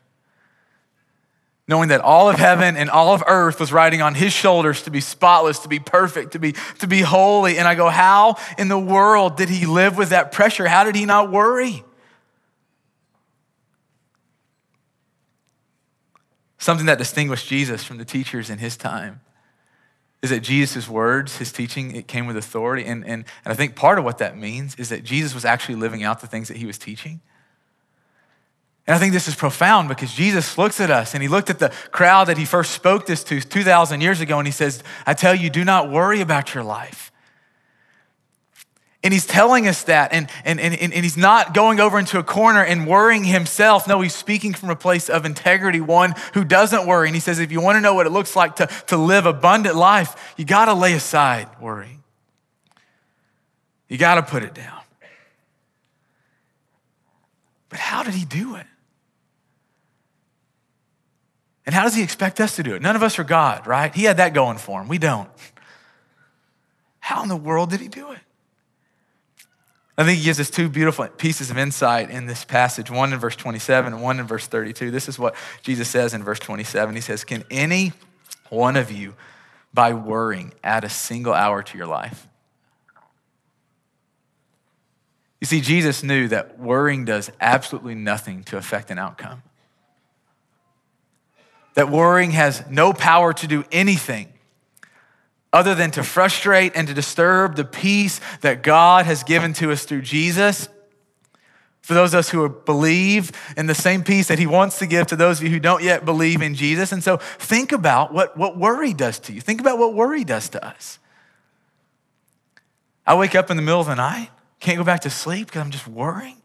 knowing 1.67 1.89
that 1.89 2.01
all 2.01 2.29
of 2.29 2.35
heaven 2.35 2.77
and 2.77 2.87
all 2.87 3.15
of 3.15 3.23
earth 3.25 3.59
was 3.59 3.73
riding 3.73 4.03
on 4.03 4.13
his 4.13 4.31
shoulders 4.31 4.83
to 4.83 4.91
be 4.91 5.01
spotless, 5.01 5.57
to 5.57 5.67
be 5.67 5.79
perfect, 5.79 6.33
to 6.33 6.39
be, 6.39 6.53
to 6.77 6.85
be 6.85 7.01
holy. 7.01 7.57
And 7.57 7.67
I 7.67 7.73
go, 7.73 7.89
how 7.89 8.35
in 8.59 8.67
the 8.67 8.77
world 8.77 9.37
did 9.37 9.49
he 9.49 9.65
live 9.65 9.97
with 9.97 10.09
that 10.09 10.31
pressure? 10.31 10.67
How 10.67 10.83
did 10.83 10.95
he 10.95 11.05
not 11.05 11.31
worry? 11.31 11.83
Something 16.63 16.85
that 16.85 16.97
distinguished 16.97 17.49
Jesus 17.49 17.83
from 17.83 17.97
the 17.97 18.05
teachers 18.05 18.49
in 18.49 18.59
his 18.59 18.77
time 18.77 19.19
is 20.21 20.29
that 20.29 20.39
Jesus' 20.39 20.87
words, 20.87 21.35
his 21.35 21.51
teaching, 21.51 21.93
it 21.93 22.07
came 22.07 22.25
with 22.25 22.37
authority. 22.37 22.85
And, 22.85 23.03
and, 23.03 23.25
and 23.43 23.51
I 23.51 23.53
think 23.53 23.75
part 23.75 23.99
of 23.99 24.05
what 24.05 24.19
that 24.19 24.37
means 24.37 24.73
is 24.75 24.87
that 24.87 25.03
Jesus 25.03 25.35
was 25.35 25.43
actually 25.43 25.75
living 25.75 26.03
out 26.03 26.21
the 26.21 26.27
things 26.27 26.47
that 26.47 26.55
he 26.55 26.65
was 26.65 26.77
teaching. 26.77 27.19
And 28.87 28.95
I 28.95 28.97
think 28.97 29.11
this 29.11 29.27
is 29.27 29.35
profound 29.35 29.89
because 29.89 30.13
Jesus 30.13 30.57
looks 30.57 30.79
at 30.79 30.89
us 30.89 31.13
and 31.13 31.21
he 31.21 31.27
looked 31.27 31.49
at 31.49 31.59
the 31.59 31.67
crowd 31.91 32.29
that 32.29 32.37
he 32.37 32.45
first 32.45 32.71
spoke 32.71 33.07
this 33.07 33.25
to 33.25 33.41
2,000 33.41 33.99
years 33.99 34.21
ago 34.21 34.39
and 34.39 34.47
he 34.47 34.53
says, 34.53 34.83
I 35.05 35.15
tell 35.15 35.35
you, 35.35 35.49
do 35.49 35.65
not 35.65 35.91
worry 35.91 36.21
about 36.21 36.53
your 36.53 36.63
life. 36.63 37.11
And 39.03 39.13
he's 39.13 39.25
telling 39.25 39.67
us 39.67 39.83
that, 39.83 40.13
and, 40.13 40.29
and, 40.45 40.61
and, 40.61 40.73
and 40.73 40.93
he's 40.93 41.17
not 41.17 41.53
going 41.53 41.81
over 41.81 41.99
into 41.99 42.19
a 42.19 42.23
corner 42.23 42.63
and 42.63 42.87
worrying 42.87 43.25
himself. 43.25 43.85
No, 43.85 43.99
he's 43.99 44.15
speaking 44.15 44.53
from 44.53 44.69
a 44.69 44.77
place 44.77 45.09
of 45.09 45.25
integrity, 45.25 45.81
one 45.81 46.15
who 46.33 46.45
doesn't 46.45 46.87
worry. 46.87 47.09
And 47.09 47.15
he 47.15 47.19
says, 47.19 47.39
if 47.39 47.51
you 47.51 47.59
want 47.59 47.75
to 47.75 47.81
know 47.81 47.93
what 47.93 48.05
it 48.05 48.11
looks 48.11 48.33
like 48.33 48.55
to, 48.57 48.67
to 48.87 48.95
live 48.95 49.25
abundant 49.25 49.75
life, 49.75 50.33
you 50.37 50.45
got 50.45 50.65
to 50.65 50.73
lay 50.73 50.93
aside 50.93 51.49
worry. 51.59 51.99
You 53.89 53.97
got 53.97 54.15
to 54.15 54.23
put 54.23 54.41
it 54.41 54.53
down. 54.53 54.79
But 57.67 57.79
how 57.79 58.03
did 58.03 58.13
he 58.13 58.23
do 58.23 58.55
it? 58.55 58.67
And 61.65 61.75
how 61.75 61.83
does 61.83 61.95
he 61.95 62.03
expect 62.03 62.39
us 62.39 62.55
to 62.55 62.63
do 62.63 62.75
it? 62.75 62.81
None 62.81 62.95
of 62.95 63.03
us 63.03 63.19
are 63.19 63.23
God, 63.23 63.67
right? 63.67 63.93
He 63.93 64.03
had 64.03 64.17
that 64.17 64.33
going 64.33 64.57
for 64.57 64.81
him. 64.81 64.87
We 64.87 64.97
don't. 64.97 65.29
How 66.99 67.21
in 67.23 67.29
the 67.29 67.35
world 67.35 67.69
did 67.69 67.81
he 67.81 67.89
do 67.89 68.11
it? 68.11 68.19
I 69.97 70.03
think 70.03 70.17
he 70.17 70.23
gives 70.23 70.39
us 70.39 70.49
two 70.49 70.69
beautiful 70.69 71.07
pieces 71.07 71.51
of 71.51 71.57
insight 71.57 72.09
in 72.09 72.25
this 72.25 72.45
passage 72.45 72.89
one 72.89 73.13
in 73.13 73.19
verse 73.19 73.35
27 73.35 73.93
and 73.93 74.01
one 74.01 74.19
in 74.19 74.25
verse 74.25 74.47
32. 74.47 74.89
This 74.89 75.07
is 75.07 75.19
what 75.19 75.35
Jesus 75.61 75.87
says 75.87 76.13
in 76.13 76.23
verse 76.23 76.39
27. 76.39 76.95
He 76.95 77.01
says, 77.01 77.23
Can 77.23 77.43
any 77.51 77.93
one 78.49 78.75
of 78.75 78.91
you, 78.91 79.13
by 79.73 79.93
worrying, 79.93 80.53
add 80.63 80.83
a 80.83 80.89
single 80.89 81.33
hour 81.33 81.61
to 81.61 81.77
your 81.77 81.87
life? 81.87 82.27
You 85.39 85.45
see, 85.45 85.61
Jesus 85.61 86.01
knew 86.01 86.27
that 86.29 86.57
worrying 86.57 87.05
does 87.05 87.29
absolutely 87.39 87.95
nothing 87.95 88.43
to 88.45 88.57
affect 88.57 88.89
an 88.89 88.97
outcome 88.97 89.43
that 91.73 91.89
worrying 91.89 92.31
has 92.31 92.63
no 92.69 92.93
power 92.93 93.33
to 93.33 93.47
do 93.47 93.63
anything 93.71 94.32
other 95.53 95.75
than 95.75 95.91
to 95.91 96.03
frustrate 96.03 96.73
and 96.75 96.87
to 96.87 96.93
disturb 96.93 97.55
the 97.55 97.63
peace 97.63 98.19
that 98.41 98.63
God 98.63 99.05
has 99.05 99.23
given 99.23 99.53
to 99.53 99.71
us 99.71 99.85
through 99.85 100.01
Jesus. 100.01 100.67
For 101.81 101.93
those 101.93 102.13
of 102.13 102.19
us 102.19 102.29
who 102.29 102.49
believe 102.49 103.31
in 103.55 103.67
the 103.67 103.75
same 103.75 104.03
peace 104.03 104.29
that 104.29 104.39
He 104.39 104.47
wants 104.47 104.79
to 104.79 104.87
give 104.87 105.07
to 105.07 105.15
those 105.15 105.39
of 105.39 105.43
you 105.43 105.51
who 105.51 105.59
don't 105.59 105.83
yet 105.83 106.05
believe 106.05 106.41
in 106.41 106.55
Jesus. 106.55 106.91
And 106.91 107.03
so 107.03 107.17
think 107.17 107.71
about 107.71 108.13
what, 108.13 108.35
what 108.35 108.57
worry 108.57 108.93
does 108.93 109.19
to 109.19 109.33
you. 109.33 109.41
Think 109.41 109.61
about 109.61 109.77
what 109.77 109.93
worry 109.93 110.23
does 110.23 110.49
to 110.49 110.65
us. 110.65 110.97
I 113.05 113.15
wake 113.15 113.35
up 113.35 113.51
in 113.51 113.57
the 113.57 113.63
middle 113.63 113.81
of 113.81 113.87
the 113.87 113.95
night, 113.95 114.29
can't 114.61 114.77
go 114.77 114.83
back 114.83 115.01
to 115.01 115.09
sleep 115.09 115.47
because 115.47 115.61
I'm 115.61 115.71
just 115.71 115.87
worrying 115.87 116.37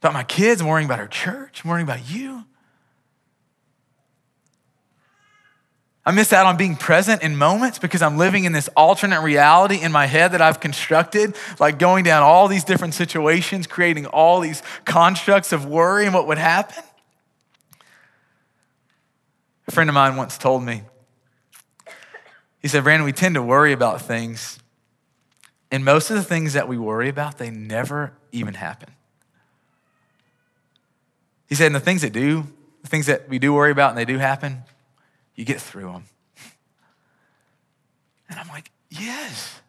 about 0.00 0.14
my 0.14 0.24
kids, 0.24 0.60
I'm 0.60 0.66
worrying 0.66 0.86
about 0.86 0.98
our 0.98 1.08
church, 1.08 1.62
I'm 1.62 1.70
worrying 1.70 1.86
about 1.86 2.10
you. 2.10 2.44
I 6.04 6.12
miss 6.12 6.32
out 6.32 6.46
on 6.46 6.56
being 6.56 6.76
present 6.76 7.22
in 7.22 7.36
moments 7.36 7.78
because 7.78 8.00
I'm 8.00 8.16
living 8.16 8.44
in 8.44 8.52
this 8.52 8.68
alternate 8.76 9.20
reality 9.20 9.80
in 9.80 9.92
my 9.92 10.06
head 10.06 10.32
that 10.32 10.40
I've 10.40 10.58
constructed, 10.58 11.36
like 11.58 11.78
going 11.78 12.04
down 12.04 12.22
all 12.22 12.48
these 12.48 12.64
different 12.64 12.94
situations, 12.94 13.66
creating 13.66 14.06
all 14.06 14.40
these 14.40 14.62
constructs 14.84 15.52
of 15.52 15.66
worry 15.66 16.06
and 16.06 16.14
what 16.14 16.26
would 16.26 16.38
happen. 16.38 16.82
A 19.68 19.72
friend 19.72 19.90
of 19.90 19.94
mine 19.94 20.16
once 20.16 20.38
told 20.38 20.62
me, 20.62 20.82
he 22.60 22.68
said, 22.68 22.82
Brandon, 22.82 23.04
we 23.04 23.12
tend 23.12 23.34
to 23.36 23.42
worry 23.42 23.72
about 23.72 24.00
things 24.00 24.58
And 25.70 25.84
most 25.84 26.10
of 26.10 26.16
the 26.16 26.24
things 26.24 26.54
that 26.54 26.66
we 26.68 26.76
worry 26.76 27.08
about, 27.08 27.38
they 27.38 27.50
never 27.50 28.12
even 28.32 28.54
happen. 28.54 28.90
He 31.48 31.54
said, 31.54 31.66
and 31.66 31.74
the 31.74 31.80
things 31.80 32.02
that 32.02 32.12
do, 32.12 32.46
the 32.82 32.88
things 32.88 33.06
that 33.06 33.28
we 33.28 33.38
do 33.38 33.52
worry 33.52 33.70
about 33.70 33.90
and 33.90 33.98
they 33.98 34.04
do 34.04 34.18
happen, 34.18 34.62
you 35.40 35.46
get 35.46 35.60
through 35.60 35.90
them. 35.90 36.04
And 38.28 38.38
I'm 38.38 38.48
like, 38.48 38.70
yes. 38.90 39.60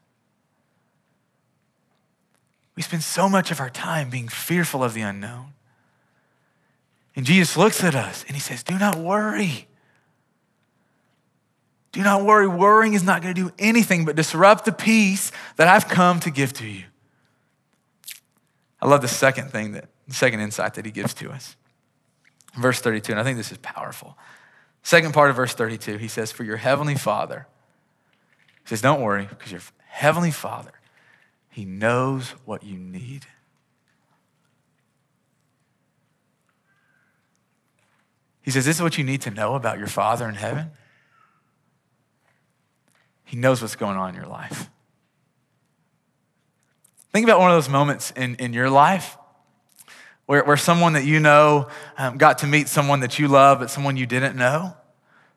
We 2.75 2.83
spend 2.83 3.03
so 3.03 3.29
much 3.29 3.51
of 3.51 3.59
our 3.59 3.69
time 3.69 4.09
being 4.09 4.27
fearful 4.27 4.83
of 4.83 4.93
the 4.93 5.01
unknown. 5.01 5.53
And 7.15 7.25
Jesus 7.25 7.55
looks 7.55 7.83
at 7.83 7.95
us 7.95 8.23
and 8.27 8.35
he 8.35 8.41
says, 8.41 8.63
Do 8.63 8.77
not 8.77 8.97
worry. 8.97 9.67
Do 11.91 12.01
not 12.03 12.23
worry. 12.23 12.47
Worrying 12.47 12.93
is 12.93 13.03
not 13.03 13.21
going 13.21 13.33
to 13.33 13.41
do 13.41 13.51
anything 13.57 14.05
but 14.05 14.15
disrupt 14.15 14.65
the 14.65 14.71
peace 14.71 15.31
that 15.55 15.67
I've 15.67 15.87
come 15.87 16.19
to 16.21 16.29
give 16.29 16.53
to 16.53 16.67
you. 16.67 16.83
I 18.81 18.87
love 18.87 19.01
the 19.01 19.07
second 19.07 19.51
thing 19.51 19.71
that, 19.73 19.89
the 20.07 20.15
second 20.15 20.41
insight 20.41 20.73
that 20.73 20.85
he 20.85 20.91
gives 20.91 21.13
to 21.15 21.31
us. 21.31 21.55
Verse 22.57 22.81
32, 22.81 23.13
and 23.13 23.19
I 23.19 23.23
think 23.23 23.37
this 23.37 23.51
is 23.51 23.57
powerful. 23.57 24.17
Second 24.83 25.13
part 25.13 25.29
of 25.29 25.35
verse 25.35 25.53
32, 25.53 25.97
he 25.97 26.07
says, 26.07 26.31
For 26.31 26.43
your 26.43 26.57
heavenly 26.57 26.95
Father, 26.95 27.47
he 28.63 28.69
says, 28.69 28.81
Don't 28.81 29.01
worry, 29.01 29.27
because 29.29 29.51
your 29.51 29.61
heavenly 29.87 30.31
Father, 30.31 30.71
he 31.49 31.65
knows 31.65 32.31
what 32.45 32.63
you 32.63 32.77
need. 32.77 33.25
He 38.41 38.49
says, 38.49 38.65
This 38.65 38.77
is 38.77 38.81
what 38.81 38.97
you 38.97 39.03
need 39.03 39.21
to 39.21 39.31
know 39.31 39.55
about 39.55 39.77
your 39.77 39.87
Father 39.87 40.27
in 40.27 40.35
heaven. 40.35 40.71
He 43.23 43.37
knows 43.37 43.61
what's 43.61 43.75
going 43.75 43.97
on 43.97 44.09
in 44.09 44.15
your 44.15 44.25
life. 44.25 44.69
Think 47.13 47.25
about 47.25 47.39
one 47.39 47.51
of 47.51 47.55
those 47.55 47.69
moments 47.69 48.11
in, 48.11 48.35
in 48.35 48.53
your 48.53 48.69
life 48.69 49.17
where, 50.25 50.43
where 50.43 50.57
someone 50.57 50.93
that 50.93 51.05
you 51.05 51.19
know 51.19 51.67
um, 51.97 52.17
got 52.17 52.39
to 52.39 52.47
meet 52.47 52.67
someone 52.67 53.01
that 53.01 53.19
you 53.19 53.27
love, 53.27 53.59
but 53.59 53.69
someone 53.69 53.97
you 53.97 54.05
didn't 54.05 54.35
know, 54.35 54.75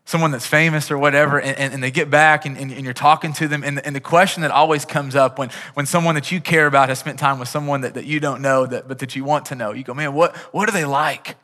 someone 0.05 0.31
that's 0.31 0.47
famous 0.47 0.91
or 0.91 0.99
whatever, 0.99 1.41
and, 1.41 1.57
and, 1.59 1.75
and 1.75 1.83
they 1.83 1.91
get 1.91 2.11
back 2.11 2.45
and, 2.45 2.57
and, 2.59 2.71
and, 2.71 2.85
you're 2.85 2.93
talking 2.93 3.33
to 3.33 3.49
them. 3.49 3.65
And 3.65 3.79
the, 3.79 3.87
and 3.87 3.97
the 3.97 4.01
question 4.01 4.43
that 4.43 4.51
always 4.51 4.85
comes 4.85 5.17
up 5.17 5.39
when, 5.39 5.51
when 5.75 5.87
someone 5.87 6.15
that 6.15 6.31
you 6.31 6.41
care 6.41 6.67
about 6.67 6.91
has 6.91 6.99
spent 6.99 7.19
time 7.19 7.39
with 7.39 7.49
someone 7.49 7.81
that, 7.81 7.95
that 7.95 8.05
you 8.05 8.21
don't 8.21 8.43
know, 8.43 8.67
that, 8.67 8.87
but 8.87 8.99
that 8.99 9.17
you 9.17 9.25
want 9.25 9.47
to 9.47 9.55
know, 9.55 9.73
you 9.73 9.83
go, 9.83 9.95
man, 9.95 10.13
what, 10.13 10.37
what 10.53 10.69
are 10.69 10.73
they 10.73 10.85
like? 10.85 11.37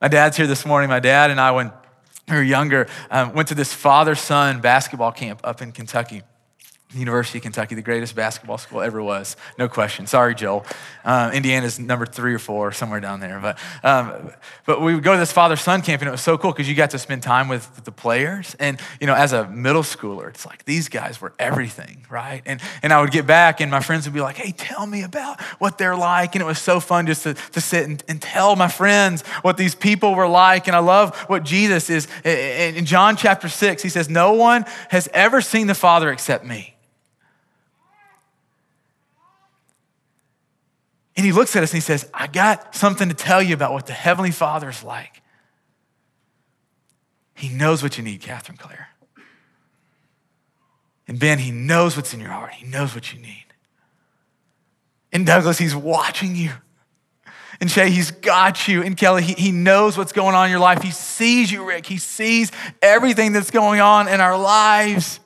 My 0.00 0.08
dad's 0.08 0.36
here 0.36 0.46
this 0.46 0.66
morning. 0.66 0.90
My 0.90 1.00
dad 1.00 1.30
and 1.30 1.40
I, 1.40 1.50
when 1.52 1.72
we 2.28 2.36
were 2.36 2.42
younger, 2.42 2.86
um, 3.10 3.32
went 3.32 3.48
to 3.48 3.54
this 3.54 3.72
father 3.72 4.14
son 4.14 4.60
basketball 4.60 5.12
camp 5.12 5.40
up 5.44 5.62
in 5.62 5.72
Kentucky. 5.72 6.22
University 6.94 7.36
of 7.36 7.42
Kentucky, 7.42 7.74
the 7.74 7.82
greatest 7.82 8.14
basketball 8.14 8.56
school 8.56 8.80
ever 8.80 9.02
was. 9.02 9.36
No 9.58 9.68
question. 9.68 10.06
Sorry, 10.06 10.34
Joel. 10.34 10.64
Uh, 11.04 11.30
Indiana's 11.34 11.78
number 11.78 12.06
three 12.06 12.32
or 12.32 12.38
four, 12.38 12.72
somewhere 12.72 12.98
down 12.98 13.20
there. 13.20 13.38
But, 13.40 13.58
um, 13.82 14.30
but 14.64 14.80
we 14.80 14.94
would 14.94 15.04
go 15.04 15.12
to 15.12 15.18
this 15.18 15.30
father 15.30 15.56
son 15.56 15.82
camp, 15.82 16.00
and 16.00 16.08
it 16.08 16.12
was 16.12 16.22
so 16.22 16.38
cool 16.38 16.50
because 16.50 16.66
you 16.66 16.74
got 16.74 16.90
to 16.90 16.98
spend 16.98 17.22
time 17.22 17.46
with 17.46 17.84
the 17.84 17.92
players. 17.92 18.56
And, 18.58 18.80
you 19.02 19.06
know, 19.06 19.14
as 19.14 19.34
a 19.34 19.46
middle 19.48 19.82
schooler, 19.82 20.30
it's 20.30 20.46
like 20.46 20.64
these 20.64 20.88
guys 20.88 21.20
were 21.20 21.34
everything, 21.38 22.06
right? 22.08 22.42
And, 22.46 22.58
and 22.82 22.90
I 22.90 23.02
would 23.02 23.10
get 23.10 23.26
back, 23.26 23.60
and 23.60 23.70
my 23.70 23.80
friends 23.80 24.06
would 24.06 24.14
be 24.14 24.22
like, 24.22 24.36
hey, 24.36 24.52
tell 24.52 24.86
me 24.86 25.02
about 25.02 25.42
what 25.58 25.76
they're 25.76 25.96
like. 25.96 26.36
And 26.36 26.42
it 26.42 26.46
was 26.46 26.58
so 26.58 26.80
fun 26.80 27.04
just 27.06 27.24
to, 27.24 27.34
to 27.34 27.60
sit 27.60 27.84
and, 27.84 28.02
and 28.08 28.22
tell 28.22 28.56
my 28.56 28.68
friends 28.68 29.26
what 29.42 29.58
these 29.58 29.74
people 29.74 30.14
were 30.14 30.28
like. 30.28 30.68
And 30.68 30.74
I 30.74 30.80
love 30.80 31.14
what 31.26 31.42
Jesus 31.42 31.90
is. 31.90 32.08
In 32.24 32.86
John 32.86 33.16
chapter 33.16 33.50
six, 33.50 33.82
he 33.82 33.90
says, 33.90 34.08
No 34.08 34.32
one 34.32 34.64
has 34.88 35.06
ever 35.12 35.42
seen 35.42 35.66
the 35.66 35.74
Father 35.74 36.10
except 36.10 36.46
me. 36.46 36.76
And 41.18 41.26
he 41.26 41.32
looks 41.32 41.56
at 41.56 41.64
us 41.64 41.72
and 41.72 41.78
he 41.78 41.84
says, 41.84 42.08
I 42.14 42.28
got 42.28 42.76
something 42.76 43.08
to 43.08 43.14
tell 43.14 43.42
you 43.42 43.52
about 43.52 43.72
what 43.72 43.86
the 43.86 43.92
Heavenly 43.92 44.30
Father's 44.30 44.84
like. 44.84 45.20
He 47.34 47.48
knows 47.48 47.82
what 47.82 47.98
you 47.98 48.04
need, 48.04 48.20
Catherine 48.20 48.56
Claire. 48.56 48.86
And 51.08 51.18
Ben, 51.18 51.40
he 51.40 51.50
knows 51.50 51.96
what's 51.96 52.14
in 52.14 52.20
your 52.20 52.30
heart. 52.30 52.52
He 52.52 52.64
knows 52.64 52.94
what 52.94 53.12
you 53.12 53.18
need. 53.18 53.46
And 55.12 55.26
Douglas, 55.26 55.58
he's 55.58 55.74
watching 55.74 56.36
you. 56.36 56.52
And 57.60 57.68
Shay, 57.68 57.90
he's 57.90 58.12
got 58.12 58.68
you. 58.68 58.84
And 58.84 58.96
Kelly, 58.96 59.24
he, 59.24 59.32
he 59.32 59.50
knows 59.50 59.98
what's 59.98 60.12
going 60.12 60.36
on 60.36 60.44
in 60.44 60.52
your 60.52 60.60
life. 60.60 60.82
He 60.82 60.92
sees 60.92 61.50
you, 61.50 61.64
Rick. 61.64 61.86
He 61.86 61.98
sees 61.98 62.52
everything 62.80 63.32
that's 63.32 63.50
going 63.50 63.80
on 63.80 64.06
in 64.06 64.20
our 64.20 64.38
lives. 64.38 65.18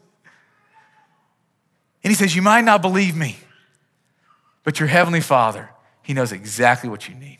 And 2.03 2.11
he 2.11 2.15
says, 2.15 2.35
You 2.35 2.41
might 2.41 2.65
not 2.65 2.81
believe 2.81 3.15
me, 3.15 3.37
but 4.65 4.81
your 4.81 4.89
Heavenly 4.89 5.21
Father, 5.21 5.69
he 6.13 6.15
knows 6.15 6.31
exactly 6.31 6.91
what 6.91 7.09
you 7.09 7.15
need. 7.15 7.39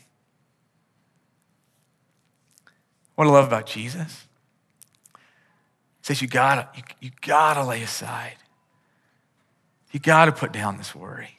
What 3.13 3.27
I 3.27 3.29
love 3.29 3.45
about 3.45 3.67
Jesus 3.67 4.25
he 6.01 6.07
says 6.07 6.23
you 6.23 6.27
gotta, 6.27 6.67
you, 6.75 6.81
you 7.01 7.11
gotta 7.21 7.63
lay 7.63 7.83
aside. 7.83 8.37
You 9.91 9.99
gotta 9.99 10.31
put 10.31 10.51
down 10.51 10.77
this 10.77 10.95
worry. 10.95 11.37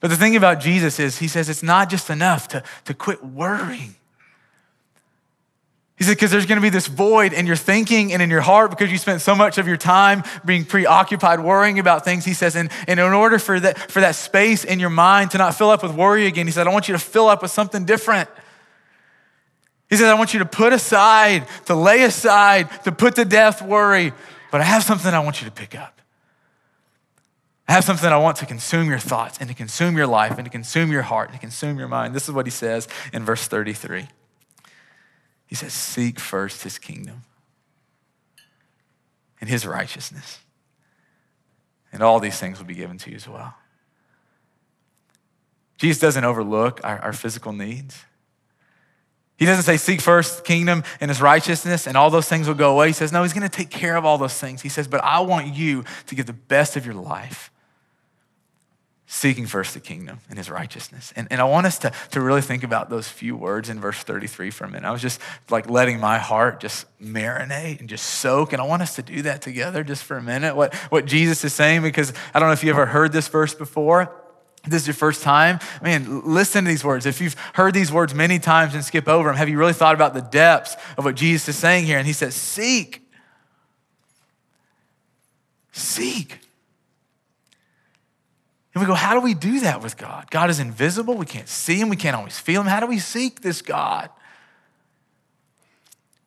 But 0.00 0.10
the 0.10 0.16
thing 0.16 0.36
about 0.36 0.60
Jesus 0.60 1.00
is, 1.00 1.16
he 1.16 1.26
says 1.26 1.48
it's 1.48 1.62
not 1.62 1.88
just 1.88 2.10
enough 2.10 2.48
to, 2.48 2.62
to 2.84 2.92
quit 2.92 3.24
worrying. 3.24 3.94
He 5.96 6.04
said, 6.04 6.16
because 6.16 6.30
there's 6.30 6.44
going 6.44 6.56
to 6.56 6.62
be 6.62 6.68
this 6.68 6.88
void 6.88 7.32
in 7.32 7.46
your 7.46 7.56
thinking 7.56 8.12
and 8.12 8.20
in 8.20 8.28
your 8.28 8.42
heart 8.42 8.70
because 8.70 8.92
you 8.92 8.98
spent 8.98 9.22
so 9.22 9.34
much 9.34 9.56
of 9.56 9.66
your 9.66 9.78
time 9.78 10.24
being 10.44 10.66
preoccupied, 10.66 11.40
worrying 11.40 11.78
about 11.78 12.04
things. 12.04 12.24
He 12.24 12.34
says, 12.34 12.54
and, 12.54 12.70
and 12.86 13.00
in 13.00 13.12
order 13.12 13.38
for 13.38 13.58
that, 13.58 13.78
for 13.90 14.00
that 14.00 14.14
space 14.14 14.62
in 14.62 14.78
your 14.78 14.90
mind 14.90 15.30
to 15.30 15.38
not 15.38 15.54
fill 15.54 15.70
up 15.70 15.82
with 15.82 15.94
worry 15.94 16.26
again, 16.26 16.46
he 16.46 16.52
said, 16.52 16.66
I 16.66 16.70
want 16.70 16.88
you 16.88 16.92
to 16.92 16.98
fill 16.98 17.28
up 17.28 17.40
with 17.40 17.50
something 17.50 17.86
different. 17.86 18.28
He 19.88 19.96
says, 19.96 20.06
I 20.06 20.14
want 20.14 20.34
you 20.34 20.40
to 20.40 20.44
put 20.44 20.74
aside, 20.74 21.46
to 21.66 21.74
lay 21.74 22.02
aside, 22.02 22.68
to 22.84 22.92
put 22.92 23.14
to 23.14 23.24
death 23.24 23.62
worry, 23.62 24.12
but 24.52 24.60
I 24.60 24.64
have 24.64 24.82
something 24.82 25.12
I 25.14 25.20
want 25.20 25.40
you 25.40 25.46
to 25.46 25.52
pick 25.52 25.74
up. 25.74 26.02
I 27.68 27.72
have 27.72 27.84
something 27.84 28.08
I 28.08 28.18
want 28.18 28.36
to 28.38 28.46
consume 28.46 28.88
your 28.90 28.98
thoughts 28.98 29.38
and 29.40 29.48
to 29.48 29.54
consume 29.54 29.96
your 29.96 30.06
life 30.06 30.36
and 30.36 30.44
to 30.44 30.50
consume 30.50 30.92
your 30.92 31.02
heart 31.02 31.30
and 31.30 31.36
to 31.36 31.40
consume 31.40 31.78
your 31.78 31.88
mind. 31.88 32.14
This 32.14 32.28
is 32.28 32.34
what 32.34 32.46
he 32.46 32.50
says 32.50 32.86
in 33.14 33.24
verse 33.24 33.48
33. 33.48 34.08
He 35.46 35.54
says, 35.54 35.72
Seek 35.72 36.18
first 36.18 36.62
his 36.62 36.78
kingdom 36.78 37.22
and 39.40 39.48
his 39.48 39.66
righteousness, 39.66 40.40
and 41.92 42.02
all 42.02 42.20
these 42.20 42.38
things 42.38 42.58
will 42.58 42.66
be 42.66 42.74
given 42.74 42.98
to 42.98 43.10
you 43.10 43.16
as 43.16 43.28
well. 43.28 43.54
Jesus 45.78 46.00
doesn't 46.00 46.24
overlook 46.24 46.80
our, 46.84 46.98
our 46.98 47.12
physical 47.12 47.52
needs. 47.52 48.04
He 49.36 49.44
doesn't 49.44 49.64
say, 49.64 49.76
Seek 49.76 50.00
first 50.00 50.44
kingdom 50.44 50.82
and 51.00 51.10
his 51.10 51.20
righteousness, 51.20 51.86
and 51.86 51.96
all 51.96 52.10
those 52.10 52.28
things 52.28 52.48
will 52.48 52.54
go 52.54 52.72
away. 52.72 52.88
He 52.88 52.92
says, 52.92 53.12
No, 53.12 53.22
he's 53.22 53.34
going 53.34 53.48
to 53.48 53.54
take 53.54 53.70
care 53.70 53.96
of 53.96 54.04
all 54.04 54.18
those 54.18 54.38
things. 54.38 54.62
He 54.62 54.68
says, 54.68 54.88
But 54.88 55.04
I 55.04 55.20
want 55.20 55.54
you 55.54 55.84
to 56.06 56.14
give 56.14 56.26
the 56.26 56.32
best 56.32 56.76
of 56.76 56.86
your 56.86 56.94
life 56.94 57.50
seeking 59.08 59.46
first 59.46 59.72
the 59.72 59.80
kingdom 59.80 60.18
and 60.28 60.36
his 60.36 60.50
righteousness. 60.50 61.12
And, 61.14 61.28
and 61.30 61.40
I 61.40 61.44
want 61.44 61.66
us 61.66 61.78
to, 61.80 61.92
to 62.10 62.20
really 62.20 62.42
think 62.42 62.64
about 62.64 62.90
those 62.90 63.08
few 63.08 63.36
words 63.36 63.68
in 63.70 63.78
verse 63.78 63.98
33 64.02 64.50
for 64.50 64.64
a 64.64 64.68
minute. 64.68 64.86
I 64.86 64.90
was 64.90 65.00
just 65.00 65.20
like 65.48 65.70
letting 65.70 66.00
my 66.00 66.18
heart 66.18 66.58
just 66.58 66.86
marinate 67.00 67.78
and 67.78 67.88
just 67.88 68.04
soak. 68.04 68.52
And 68.52 68.60
I 68.60 68.64
want 68.64 68.82
us 68.82 68.96
to 68.96 69.02
do 69.02 69.22
that 69.22 69.42
together 69.42 69.84
just 69.84 70.02
for 70.02 70.16
a 70.16 70.22
minute. 70.22 70.56
What, 70.56 70.74
what 70.90 71.06
Jesus 71.06 71.44
is 71.44 71.54
saying, 71.54 71.82
because 71.82 72.12
I 72.34 72.40
don't 72.40 72.48
know 72.48 72.52
if 72.52 72.64
you 72.64 72.70
ever 72.70 72.86
heard 72.86 73.12
this 73.12 73.28
verse 73.28 73.54
before. 73.54 74.12
this 74.66 74.82
is 74.82 74.88
your 74.88 74.94
first 74.94 75.22
time, 75.22 75.60
man, 75.80 76.22
listen 76.24 76.64
to 76.64 76.68
these 76.68 76.84
words. 76.84 77.06
If 77.06 77.20
you've 77.20 77.36
heard 77.52 77.74
these 77.74 77.92
words 77.92 78.12
many 78.12 78.40
times 78.40 78.74
and 78.74 78.84
skip 78.84 79.06
over 79.06 79.28
them, 79.28 79.36
have 79.36 79.48
you 79.48 79.56
really 79.56 79.72
thought 79.72 79.94
about 79.94 80.14
the 80.14 80.22
depths 80.22 80.76
of 80.98 81.04
what 81.04 81.14
Jesus 81.14 81.48
is 81.50 81.56
saying 81.56 81.84
here? 81.84 81.98
And 81.98 82.08
he 82.08 82.12
says, 82.12 82.34
Seek. 82.34 83.02
Seek. 85.70 86.40
And 88.76 88.82
we 88.82 88.86
go, 88.86 88.92
how 88.92 89.14
do 89.14 89.22
we 89.22 89.32
do 89.32 89.60
that 89.60 89.82
with 89.82 89.96
God? 89.96 90.30
God 90.30 90.50
is 90.50 90.60
invisible. 90.60 91.16
We 91.16 91.24
can't 91.24 91.48
see 91.48 91.80
him. 91.80 91.88
We 91.88 91.96
can't 91.96 92.14
always 92.14 92.38
feel 92.38 92.60
him. 92.60 92.66
How 92.66 92.78
do 92.78 92.86
we 92.86 92.98
seek 92.98 93.40
this 93.40 93.62
God? 93.62 94.10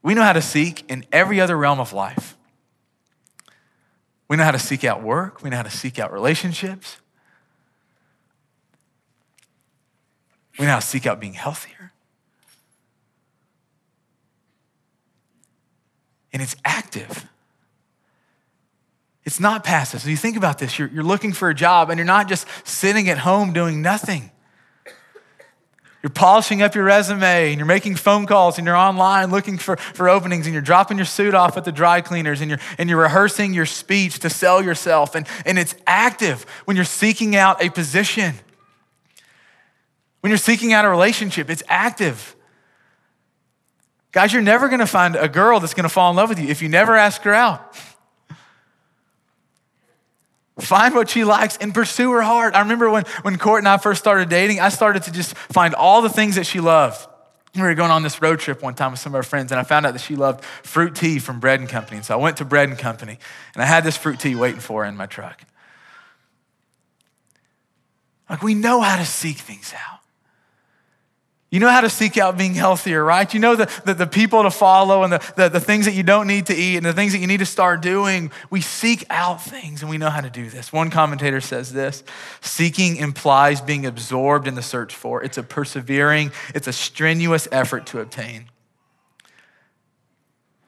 We 0.01 0.15
know 0.15 0.23
how 0.23 0.33
to 0.33 0.41
seek 0.41 0.89
in 0.89 1.05
every 1.11 1.39
other 1.39 1.55
realm 1.55 1.79
of 1.79 1.93
life. 1.93 2.35
We 4.27 4.35
know 4.35 4.45
how 4.45 4.49
to 4.49 4.57
seek 4.57 4.83
out 4.83 5.03
work. 5.03 5.43
We 5.43 5.51
know 5.51 5.57
how 5.57 5.61
to 5.61 5.69
seek 5.69 5.99
out 5.99 6.11
relationships. 6.11 6.97
We 10.57 10.65
know 10.65 10.71
how 10.71 10.79
to 10.79 10.87
seek 10.87 11.05
out 11.05 11.19
being 11.19 11.33
healthier. 11.33 11.91
And 16.33 16.41
it's 16.41 16.55
active. 16.65 17.27
It's 19.29 19.39
not 19.39 19.63
passive. 19.63 20.01
So 20.01 20.09
you 20.09 20.17
think 20.17 20.37
about 20.37 20.57
this 20.57 20.79
you're, 20.79 20.87
you're 20.87 21.03
looking 21.03 21.33
for 21.33 21.51
a 21.51 21.53
job 21.53 21.91
and 21.91 21.99
you're 21.99 22.03
not 22.03 22.27
just 22.27 22.47
sitting 22.63 23.09
at 23.09 23.19
home 23.19 23.53
doing 23.53 23.79
nothing. 23.79 24.31
You're 26.01 26.09
polishing 26.09 26.63
up 26.63 26.73
your 26.73 26.83
resume 26.83 27.51
and 27.51 27.59
you're 27.59 27.67
making 27.67 27.97
phone 27.97 28.25
calls 28.25 28.57
and 28.57 28.65
you're 28.65 28.75
online 28.75 29.29
looking 29.29 29.59
for, 29.59 29.77
for 29.77 30.09
openings 30.09 30.47
and 30.47 30.53
you're 30.53 30.63
dropping 30.63 30.97
your 30.97 31.05
suit 31.05 31.35
off 31.35 31.57
at 31.57 31.63
the 31.63 31.71
dry 31.71 32.01
cleaners 32.01 32.41
and 32.41 32.49
you're, 32.49 32.59
and 32.79 32.89
you're 32.89 32.97
rehearsing 32.97 33.53
your 33.53 33.67
speech 33.67 34.17
to 34.17 34.31
sell 34.31 34.63
yourself. 34.63 35.13
And, 35.13 35.27
and 35.45 35.59
it's 35.59 35.75
active 35.85 36.41
when 36.65 36.75
you're 36.75 36.83
seeking 36.83 37.35
out 37.35 37.63
a 37.63 37.69
position. 37.69 38.33
When 40.21 40.31
you're 40.31 40.39
seeking 40.39 40.73
out 40.73 40.85
a 40.85 40.89
relationship, 40.89 41.51
it's 41.51 41.61
active. 41.67 42.35
Guys, 44.11 44.33
you're 44.33 44.41
never 44.41 44.69
gonna 44.69 44.87
find 44.87 45.15
a 45.15 45.29
girl 45.29 45.59
that's 45.59 45.75
gonna 45.75 45.87
fall 45.87 46.09
in 46.09 46.15
love 46.15 46.29
with 46.29 46.39
you 46.39 46.47
if 46.47 46.63
you 46.63 46.67
never 46.67 46.95
ask 46.95 47.21
her 47.21 47.33
out. 47.35 47.75
Find 50.61 50.93
what 50.93 51.09
she 51.09 51.23
likes 51.23 51.57
and 51.57 51.73
pursue 51.73 52.11
her 52.11 52.21
heart. 52.21 52.55
I 52.55 52.59
remember 52.61 52.89
when, 52.89 53.05
when 53.21 53.37
Court 53.37 53.59
and 53.59 53.67
I 53.67 53.77
first 53.77 53.99
started 53.99 54.29
dating, 54.29 54.59
I 54.59 54.69
started 54.69 55.03
to 55.03 55.11
just 55.11 55.35
find 55.35 55.73
all 55.73 56.01
the 56.01 56.09
things 56.09 56.35
that 56.35 56.45
she 56.45 56.59
loved. 56.59 57.07
We 57.55 57.61
were 57.61 57.73
going 57.73 57.91
on 57.91 58.03
this 58.03 58.21
road 58.21 58.39
trip 58.39 58.61
one 58.61 58.75
time 58.75 58.91
with 58.91 58.99
some 58.99 59.11
of 59.11 59.15
our 59.15 59.23
friends, 59.23 59.51
and 59.51 59.59
I 59.59 59.63
found 59.63 59.85
out 59.85 59.93
that 59.93 60.01
she 60.01 60.15
loved 60.15 60.43
fruit 60.63 60.95
tea 60.95 61.17
from 61.19 61.39
Bread 61.39 61.59
and 61.59 61.67
Company. 61.67 61.97
And 61.97 62.05
so 62.05 62.13
I 62.13 62.17
went 62.21 62.37
to 62.37 62.45
Bread 62.45 62.69
and 62.69 62.77
Company, 62.77 63.17
and 63.55 63.63
I 63.63 63.65
had 63.65 63.83
this 63.83 63.97
fruit 63.97 64.19
tea 64.19 64.35
waiting 64.35 64.59
for 64.59 64.83
her 64.83 64.89
in 64.89 64.95
my 64.95 65.07
truck. 65.07 65.41
Like, 68.29 68.43
we 68.43 68.53
know 68.53 68.81
how 68.81 68.97
to 68.97 69.05
seek 69.05 69.37
things 69.37 69.73
out. 69.73 69.98
You 71.51 71.59
know 71.59 71.69
how 71.69 71.81
to 71.81 71.89
seek 71.89 72.17
out 72.17 72.37
being 72.37 72.53
healthier, 72.53 73.03
right? 73.03 73.33
You 73.33 73.39
know 73.39 73.55
the, 73.55 73.81
the, 73.83 73.95
the, 73.95 74.07
people 74.07 74.43
to 74.43 74.51
follow 74.51 75.03
and 75.03 75.13
the, 75.13 75.33
the, 75.35 75.49
the 75.49 75.59
things 75.59 75.85
that 75.85 75.95
you 75.95 76.03
don't 76.03 76.27
need 76.27 76.45
to 76.47 76.55
eat 76.55 76.77
and 76.77 76.85
the 76.85 76.93
things 76.93 77.11
that 77.13 77.17
you 77.19 77.25
need 77.25 77.39
to 77.39 77.45
start 77.45 77.81
doing. 77.81 78.31
We 78.51 78.61
seek 78.61 79.03
out 79.09 79.41
things 79.41 79.81
and 79.81 79.89
we 79.89 79.97
know 79.97 80.11
how 80.11 80.21
to 80.21 80.29
do 80.29 80.47
this. 80.47 80.71
One 80.71 80.91
commentator 80.91 81.41
says 81.41 81.73
this 81.73 82.03
seeking 82.41 82.97
implies 82.97 83.61
being 83.61 83.87
absorbed 83.87 84.47
in 84.47 84.53
the 84.53 84.61
search 84.61 84.93
for, 84.93 85.23
it's 85.23 85.39
a 85.39 85.43
persevering, 85.43 86.31
it's 86.53 86.67
a 86.67 86.73
strenuous 86.73 87.47
effort 87.51 87.87
to 87.87 87.99
obtain. 87.99 88.49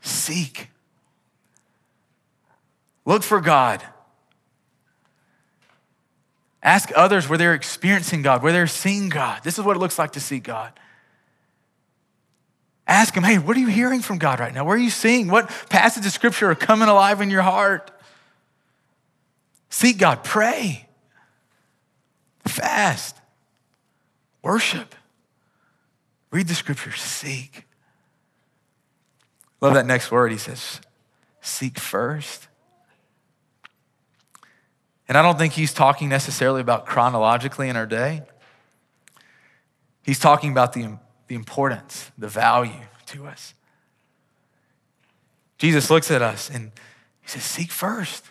Seek. 0.02 0.70
Look 3.06 3.22
for 3.22 3.40
God. 3.40 3.84
Ask 6.64 6.92
others 6.96 7.28
where 7.28 7.38
they're 7.38 7.54
experiencing 7.54 8.22
God, 8.22 8.44
where 8.44 8.54
they're 8.54 8.68
seeing 8.68 9.10
God. 9.10 9.44
This 9.44 9.58
is 9.58 9.66
what 9.66 9.76
it 9.76 9.80
looks 9.80 9.98
like 9.98 10.12
to 10.12 10.20
see 10.20 10.40
God. 10.40 10.72
Ask 12.88 13.14
them, 13.14 13.24
hey, 13.24 13.38
what 13.38 13.56
are 13.58 13.60
you 13.60 13.68
hearing 13.68 14.02
from 14.02 14.18
God 14.18 14.40
right 14.40 14.54
now? 14.54 14.66
Where 14.66 14.76
are 14.76 14.80
you 14.80 14.90
seeing? 14.90 15.28
What 15.28 15.50
passages 15.70 16.08
of 16.08 16.12
scripture 16.12 16.52
are 16.52 16.56
coming 16.56 16.88
alive 16.88 17.22
in 17.22 17.30
your 17.30 17.42
heart? 17.42 17.90
Seek 19.70 19.98
God, 19.98 20.24
pray, 20.24 20.88
fast, 22.46 23.16
worship, 24.44 24.94
read 26.32 26.48
the 26.48 26.54
scriptures, 26.54 27.00
seek. 27.00 27.66
Love 29.62 29.76
that 29.76 29.86
next 29.86 30.12
word. 30.12 30.32
He 30.32 30.38
says, 30.38 30.82
seek 31.40 31.80
first. 31.80 32.48
And 35.12 35.18
I 35.18 35.24
don't 35.24 35.38
think 35.38 35.52
he's 35.52 35.74
talking 35.74 36.08
necessarily 36.08 36.62
about 36.62 36.86
chronologically 36.86 37.68
in 37.68 37.76
our 37.76 37.86
day. 37.86 38.22
He's 40.04 40.20
talking 40.20 40.54
about 40.54 40.72
the, 40.72 41.00
the 41.28 41.36
importance, 41.36 42.10
the 42.18 42.30
value 42.30 42.80
to 43.08 43.28
us. 43.28 43.54
Jesus 45.58 45.90
looks 45.90 46.12
at 46.12 46.22
us 46.22 46.50
and 46.50 46.72
he 47.20 47.28
says, 47.28 47.44
Seek 47.44 47.72
first. 47.72 48.24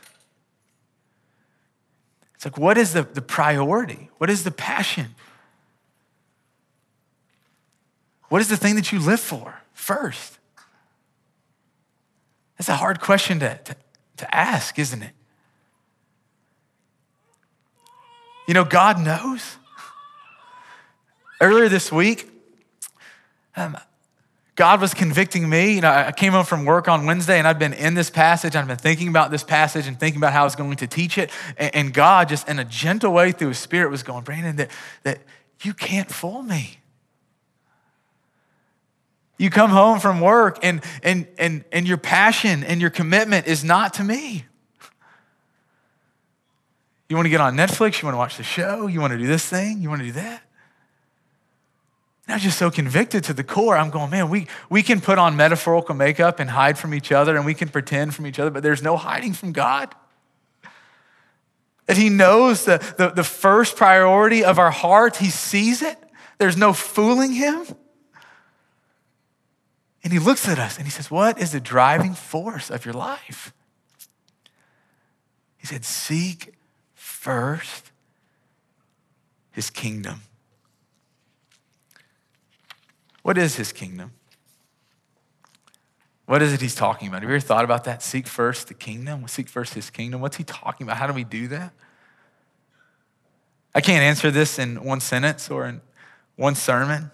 It's 2.34 2.46
like, 2.46 2.56
what 2.56 2.78
is 2.78 2.94
the, 2.94 3.02
the 3.02 3.20
priority? 3.20 4.08
What 4.16 4.30
is 4.30 4.44
the 4.44 4.50
passion? 4.50 5.14
What 8.30 8.40
is 8.40 8.48
the 8.48 8.56
thing 8.56 8.76
that 8.76 8.90
you 8.90 9.00
live 9.00 9.20
for 9.20 9.60
first? 9.74 10.38
That's 12.56 12.70
a 12.70 12.76
hard 12.76 13.02
question 13.02 13.38
to, 13.40 13.60
to, 13.64 13.76
to 14.16 14.34
ask, 14.34 14.78
isn't 14.78 15.02
it? 15.02 15.12
You 18.50 18.54
know, 18.54 18.64
God 18.64 18.98
knows. 18.98 19.58
Earlier 21.40 21.68
this 21.68 21.92
week, 21.92 22.28
um, 23.54 23.78
God 24.56 24.80
was 24.80 24.92
convicting 24.92 25.48
me. 25.48 25.74
You 25.76 25.82
know, 25.82 25.88
I 25.88 26.10
came 26.10 26.32
home 26.32 26.44
from 26.44 26.64
work 26.64 26.88
on 26.88 27.06
Wednesday 27.06 27.38
and 27.38 27.46
I've 27.46 27.60
been 27.60 27.72
in 27.72 27.94
this 27.94 28.10
passage. 28.10 28.56
I've 28.56 28.66
been 28.66 28.76
thinking 28.76 29.06
about 29.06 29.30
this 29.30 29.44
passage 29.44 29.86
and 29.86 30.00
thinking 30.00 30.20
about 30.20 30.32
how 30.32 30.40
I 30.40 30.44
was 30.46 30.56
going 30.56 30.74
to 30.74 30.88
teach 30.88 31.16
it. 31.16 31.30
And 31.56 31.94
God, 31.94 32.28
just 32.28 32.48
in 32.48 32.58
a 32.58 32.64
gentle 32.64 33.12
way 33.12 33.30
through 33.30 33.50
his 33.50 33.58
spirit, 33.60 33.88
was 33.88 34.02
going, 34.02 34.24
Brandon, 34.24 34.56
that, 34.56 34.72
that 35.04 35.20
you 35.62 35.72
can't 35.72 36.10
fool 36.10 36.42
me. 36.42 36.78
You 39.38 39.50
come 39.50 39.70
home 39.70 40.00
from 40.00 40.20
work 40.20 40.58
and, 40.64 40.82
and, 41.04 41.28
and, 41.38 41.64
and 41.70 41.86
your 41.86 41.98
passion 41.98 42.64
and 42.64 42.80
your 42.80 42.90
commitment 42.90 43.46
is 43.46 43.62
not 43.62 43.94
to 43.94 44.02
me. 44.02 44.46
You 47.10 47.16
want 47.16 47.26
to 47.26 47.30
get 47.30 47.40
on 47.40 47.56
Netflix? 47.56 48.00
You 48.00 48.06
want 48.06 48.14
to 48.14 48.18
watch 48.18 48.36
the 48.36 48.44
show? 48.44 48.86
You 48.86 49.00
want 49.00 49.10
to 49.10 49.18
do 49.18 49.26
this 49.26 49.44
thing? 49.44 49.82
You 49.82 49.88
want 49.88 50.00
to 50.00 50.06
do 50.06 50.12
that? 50.12 50.44
And 52.24 52.34
I 52.34 52.34
was 52.34 52.44
just 52.44 52.56
so 52.56 52.70
convicted 52.70 53.24
to 53.24 53.32
the 53.32 53.42
core. 53.42 53.76
I'm 53.76 53.90
going, 53.90 54.10
man, 54.10 54.30
we, 54.30 54.46
we 54.68 54.84
can 54.84 55.00
put 55.00 55.18
on 55.18 55.36
metaphorical 55.36 55.96
makeup 55.96 56.38
and 56.38 56.48
hide 56.48 56.78
from 56.78 56.94
each 56.94 57.10
other 57.10 57.36
and 57.36 57.44
we 57.44 57.52
can 57.52 57.68
pretend 57.68 58.14
from 58.14 58.28
each 58.28 58.38
other, 58.38 58.50
but 58.50 58.62
there's 58.62 58.80
no 58.80 58.96
hiding 58.96 59.32
from 59.32 59.50
God. 59.50 59.92
That 61.86 61.96
He 61.96 62.10
knows 62.10 62.64
the, 62.64 62.78
the, 62.96 63.08
the 63.08 63.24
first 63.24 63.74
priority 63.74 64.44
of 64.44 64.60
our 64.60 64.70
heart, 64.70 65.16
He 65.16 65.30
sees 65.30 65.82
it. 65.82 65.98
There's 66.38 66.56
no 66.56 66.72
fooling 66.72 67.32
Him. 67.32 67.66
And 70.04 70.12
He 70.12 70.20
looks 70.20 70.48
at 70.48 70.60
us 70.60 70.76
and 70.76 70.86
He 70.86 70.92
says, 70.92 71.10
What 71.10 71.40
is 71.40 71.50
the 71.50 71.60
driving 71.60 72.14
force 72.14 72.70
of 72.70 72.84
your 72.84 72.94
life? 72.94 73.52
He 75.56 75.66
said, 75.66 75.84
Seek 75.84 76.54
first 77.20 77.90
his 79.50 79.68
kingdom. 79.68 80.22
What 83.20 83.36
is 83.36 83.56
his 83.56 83.72
kingdom? 83.72 84.12
What 86.24 86.40
is 86.40 86.54
it 86.54 86.62
he's 86.62 86.74
talking 86.74 87.08
about? 87.08 87.20
Have 87.20 87.28
you 87.28 87.36
ever 87.36 87.44
thought 87.44 87.66
about 87.66 87.84
that? 87.84 88.02
Seek 88.02 88.26
first 88.26 88.68
the 88.68 88.74
kingdom, 88.74 89.28
seek 89.28 89.50
first 89.50 89.74
his 89.74 89.90
kingdom. 89.90 90.22
What's 90.22 90.38
he 90.38 90.44
talking 90.44 90.86
about? 90.86 90.96
How 90.96 91.06
do 91.06 91.12
we 91.12 91.24
do 91.24 91.46
that? 91.48 91.74
I 93.74 93.82
can't 93.82 94.02
answer 94.02 94.30
this 94.30 94.58
in 94.58 94.82
one 94.82 95.00
sentence 95.00 95.50
or 95.50 95.66
in 95.66 95.82
one 96.36 96.54
sermon 96.54 97.10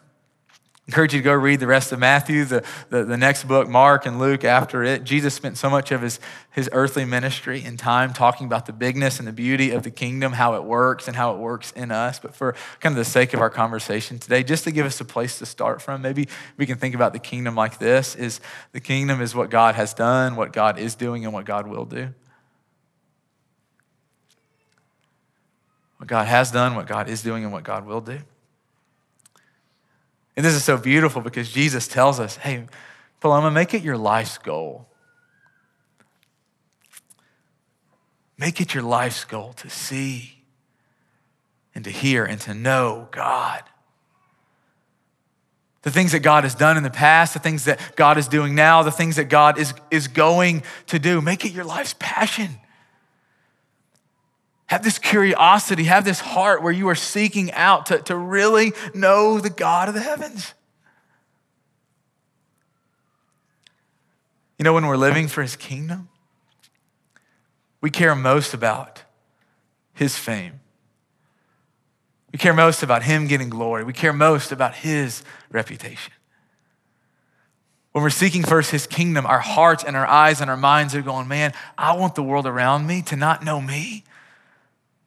encourage 0.89 1.13
you 1.13 1.21
to 1.21 1.25
go 1.25 1.33
read 1.33 1.59
the 1.59 1.67
rest 1.67 1.91
of 1.91 1.99
Matthew, 1.99 2.45
the, 2.45 2.65
the, 2.91 3.05
the, 3.05 3.17
next 3.17 3.49
book, 3.49 3.69
Mark 3.69 4.07
and 4.07 4.21
Luke 4.21 4.45
after 4.45 4.85
it. 4.85 5.03
Jesus 5.03 5.35
spent 5.35 5.59
so 5.59 5.69
much 5.69 5.91
of 5.91 6.01
his, 6.01 6.21
his 6.53 6.69
earthly 6.73 7.05
ministry 7.05 7.63
and 7.65 7.77
time 7.77 8.13
talking 8.13 8.47
about 8.47 8.67
the 8.67 8.73
bigness 8.73 9.19
and 9.19 9.27
the 9.27 9.33
beauty 9.33 9.73
of 9.73 9.83
the 9.83 9.91
kingdom, 9.91 10.35
how 10.35 10.55
it 10.55 10.63
works 10.63 11.09
and 11.09 11.17
how 11.17 11.35
it 11.35 11.39
works 11.39 11.73
in 11.73 11.91
us. 11.91 12.21
But 12.21 12.37
for 12.37 12.55
kind 12.79 12.93
of 12.93 12.99
the 12.99 13.05
sake 13.05 13.35
of 13.35 13.41
our 13.41 13.51
conversation 13.51 14.21
today, 14.21 14.45
just 14.45 14.63
to 14.65 14.71
give 14.71 14.87
us 14.87 15.01
a 15.01 15.05
place 15.05 15.41
to 15.41 15.47
start 15.47 15.83
from, 15.83 16.03
maybe 16.03 16.29
we 16.57 16.67
can 16.67 16.79
think 16.79 16.95
about 16.95 17.13
the 17.13 17.19
kingdom 17.19 17.57
like 17.57 17.79
this 17.79 18.15
is 18.15 18.41
the 18.71 18.81
kingdom 18.81 19.21
is 19.21 19.35
what 19.35 19.51
God 19.51 19.75
has 19.75 19.93
done, 19.93 20.37
what 20.37 20.53
God 20.53 20.79
is 20.79 20.95
doing, 20.95 21.25
and 21.25 21.35
what 21.35 21.47
God 21.47 21.67
will 21.67 21.85
do. 21.85 22.15
What 25.97 26.09
God 26.09 26.29
has 26.29 26.53
done, 26.53 26.77
what 26.77 26.87
God 26.87 27.09
is 27.09 27.23
doing, 27.23 27.43
and 27.43 27.53
what 27.53 27.65
God 27.65 27.87
will 27.87 28.01
do. 28.01 28.21
And 30.37 30.45
this 30.45 30.55
is 30.55 30.65
so 30.65 30.77
beautiful 30.77 31.23
because 31.23 31.51
Jesus 31.51 31.89
tells 31.89 32.21
us, 32.21 32.37
hey, 32.37 32.67
Paloma, 33.21 33.51
make 33.51 33.73
it 33.73 33.83
your 33.83 33.97
life's 33.97 34.37
goal. 34.39 34.87
Make 38.39 38.61
it 38.61 38.75
your 38.75 38.83
life's 38.83 39.25
goal 39.25 39.55
to 39.55 39.71
see 39.71 40.43
and 41.75 41.85
to 41.85 41.91
hear 41.91 42.25
and 42.25 42.39
to 42.43 42.53
know 42.53 43.09
God. 43.11 43.63
The 45.83 45.91
things 45.91 46.13
that 46.13 46.21
God 46.21 46.45
has 46.45 46.55
done 46.55 46.77
in 46.77 46.83
the 46.83 46.91
past, 46.91 47.33
the 47.33 47.39
things 47.39 47.65
that 47.65 47.97
God 47.97 48.19
is 48.19 48.29
doing 48.29 48.55
now, 48.55 48.83
the 48.83 48.91
things 48.91 49.17
that 49.17 49.27
God 49.27 49.59
is, 49.59 49.73
is 49.91 50.09
going 50.09 50.65
to 50.89 50.99
do. 50.99 51.23
Make 51.23 51.45
it 51.45 51.53
your 51.53 51.65
life's 51.65 51.95
passion. 51.99 52.59
Have 54.67 54.83
this 54.83 54.99
curiosity, 54.99 55.85
have 55.85 56.05
this 56.05 56.21
heart 56.21 56.63
where 56.63 56.73
you 56.73 56.89
are 56.89 56.97
seeking 56.97 57.53
out 57.53 57.87
to, 57.87 57.99
to 58.03 58.17
really 58.17 58.73
know 58.95 59.39
the 59.39 59.51
God 59.51 59.89
of 59.89 59.95
the 59.95 60.01
heavens. 60.01 60.55
You 64.59 64.65
know, 64.65 64.73
when 64.73 64.87
we're 64.87 64.97
living 64.97 65.29
for 65.29 65.43
his 65.43 65.55
kingdom, 65.55 66.09
we 67.81 67.91
care 67.91 68.15
most 68.15 68.55
about 68.55 69.03
his 69.93 70.17
fame. 70.17 70.61
We 72.33 72.39
care 72.39 72.53
most 72.53 72.83
about 72.83 73.03
him 73.03 73.29
getting 73.29 73.49
glory. 73.49 73.85
We 73.85 73.93
care 73.93 74.13
most 74.13 74.53
about 74.53 74.75
his 74.75 75.23
reputation. 75.51 76.13
When 77.93 78.03
we're 78.03 78.11
seeking 78.11 78.43
first 78.43 78.73
his 78.73 78.87
kingdom, 78.87 79.25
our 79.25 79.39
hearts 79.41 79.85
and 79.85 79.97
our 79.97 80.07
eyes 80.07 80.41
and 80.43 80.51
our 80.51 80.57
minds 80.57 80.95
are 80.95 81.01
going, 81.01 81.29
man, 81.29 81.55
I 81.79 81.97
want 81.97 82.15
the 82.15 82.23
world 82.23 82.47
around 82.47 82.87
me 82.87 83.01
to 83.03 83.17
not 83.17 83.43
know 83.43 83.61
me, 83.61 84.05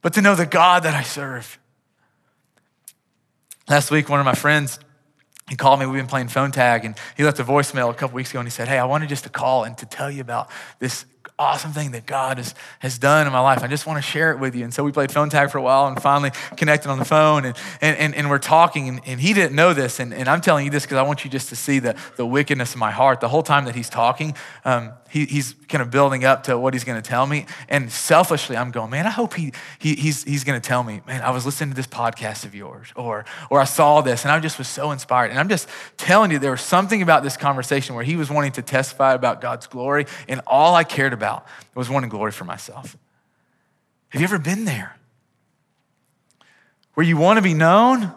but 0.02 0.14
to 0.14 0.22
know 0.22 0.36
the 0.36 0.46
God 0.46 0.84
that 0.84 0.94
I 0.94 1.04
serve. 1.04 1.60
Last 3.68 3.92
week, 3.92 4.10
one 4.10 4.20
of 4.20 4.26
my 4.26 4.34
friends, 4.34 4.80
he 5.50 5.56
called 5.56 5.80
me. 5.80 5.86
We've 5.86 6.00
been 6.00 6.08
playing 6.08 6.30
phone 6.30 6.52
tag, 6.52 6.86
and 6.86 6.96
he 7.18 7.24
left 7.24 7.40
a 7.40 7.44
voicemail 7.44 7.90
a 7.90 7.94
couple 7.94 8.16
weeks 8.16 8.32
ago, 8.32 8.40
and 8.40 8.48
he 8.48 8.52
said, 8.52 8.68
Hey, 8.68 8.78
I 8.78 8.86
wanted 8.86 9.10
just 9.10 9.24
to 9.26 9.30
call 9.30 9.64
and 9.64 9.78
to 9.78 9.86
tell 9.86 10.10
you 10.10 10.22
about 10.22 10.50
this 10.80 11.06
awesome 11.38 11.72
thing 11.72 11.92
that 11.92 12.06
God 12.06 12.38
has, 12.38 12.56
has 12.80 12.98
done 12.98 13.28
in 13.28 13.34
my 13.34 13.40
life. 13.40 13.64
I 13.64 13.68
just 13.68 13.86
want 13.86 13.98
to 13.98 14.02
share 14.02 14.32
it 14.32 14.40
with 14.40 14.56
you. 14.56 14.64
And 14.64 14.74
so 14.74 14.84
we 14.84 14.92
played 14.92 15.12
phone 15.12 15.30
tag 15.30 15.50
for 15.50 15.58
a 15.58 15.62
while 15.62 15.88
and 15.88 16.02
finally 16.02 16.32
connected 16.58 16.90
on 16.90 17.00
the 17.00 17.06
phone 17.06 17.46
and, 17.46 17.58
and, 17.82 17.98
and, 17.98 18.16
and 18.16 18.30
we're 18.30 18.40
talking 18.40 18.90
and, 18.90 19.02
and, 19.06 19.20
he 19.20 19.34
didn't 19.34 19.56
know 19.56 19.74
this. 19.74 20.00
And, 20.00 20.14
and 20.14 20.28
I'm 20.28 20.42
telling 20.42 20.66
you 20.66 20.72
this 20.72 20.84
because 20.84 20.98
I 20.98 21.02
want 21.02 21.24
you 21.24 21.30
just 21.30 21.50
to 21.50 21.56
see 21.56 21.80
the, 21.80 21.96
the 22.16 22.26
wickedness 22.26 22.74
of 22.74 22.80
my 22.80 22.92
heart. 22.92 23.20
The 23.20 23.28
whole 23.28 23.44
time 23.44 23.66
that 23.66 23.76
he's 23.76 23.90
talking, 23.90 24.36
um, 24.66 24.94
he, 25.10 25.26
he's 25.26 25.54
kind 25.68 25.82
of 25.82 25.92
building 25.92 26.24
up 26.24 26.44
to 26.44 26.58
what 26.58 26.74
he's 26.74 26.84
going 26.84 27.02
to 27.02 27.08
tell 27.08 27.26
me. 27.26 27.46
And 27.68 27.92
selfishly, 27.92 28.56
I'm 28.56 28.72
going, 28.72 28.90
man, 28.92 29.06
I 29.06 29.10
hope 29.10 29.34
he, 29.34 29.52
he, 29.78 29.96
he's, 29.96 30.24
he's 30.24 30.44
going 30.44 30.60
to 30.60 30.66
tell 30.66 30.84
me, 30.84 31.02
man, 31.06 31.22
I 31.22 31.32
was 31.32 31.46
listening 31.46 31.72
to 31.72 31.76
this 31.76 31.88
podcast 31.88 32.46
of 32.46 32.56
yours, 32.56 32.88
or, 32.96 33.26
or 33.50 33.60
I 33.60 33.66
saw 33.66 34.02
this 34.02 34.24
and 34.24 34.32
I 34.32 34.40
just 34.40 34.58
was 34.58 34.68
so 34.68 34.92
inspired. 34.92 35.32
And 35.32 35.40
I'm 35.40 35.50
just 35.50 35.68
telling 35.98 36.32
you, 36.32 36.40
there 36.40 36.52
was 36.52 36.62
something 36.62 37.02
about 37.02 37.24
this 37.24 37.38
conversation 37.38 37.96
where 37.96 38.04
he 38.04 38.16
was 38.16 38.30
wanting 38.30 38.54
to 38.54 38.62
testify 38.62 39.14
about 39.14 39.42
God's 39.42 39.68
glory, 39.68 40.06
and 40.28 40.42
all 40.48 40.76
I 40.76 40.84
cared 40.84 41.14
about 41.14 41.19
was 41.76 41.90
wanting 41.90 42.10
glory 42.10 42.32
for 42.32 42.46
myself. 42.46 42.98
Have 44.10 44.22
you 44.22 44.26
ever 44.26 44.40
been 44.40 44.66
there? 44.66 44.98
Where 46.96 47.06
you 47.06 47.18
want 47.18 47.38
to 47.38 47.44
be 47.44 47.54
known? 47.54 48.12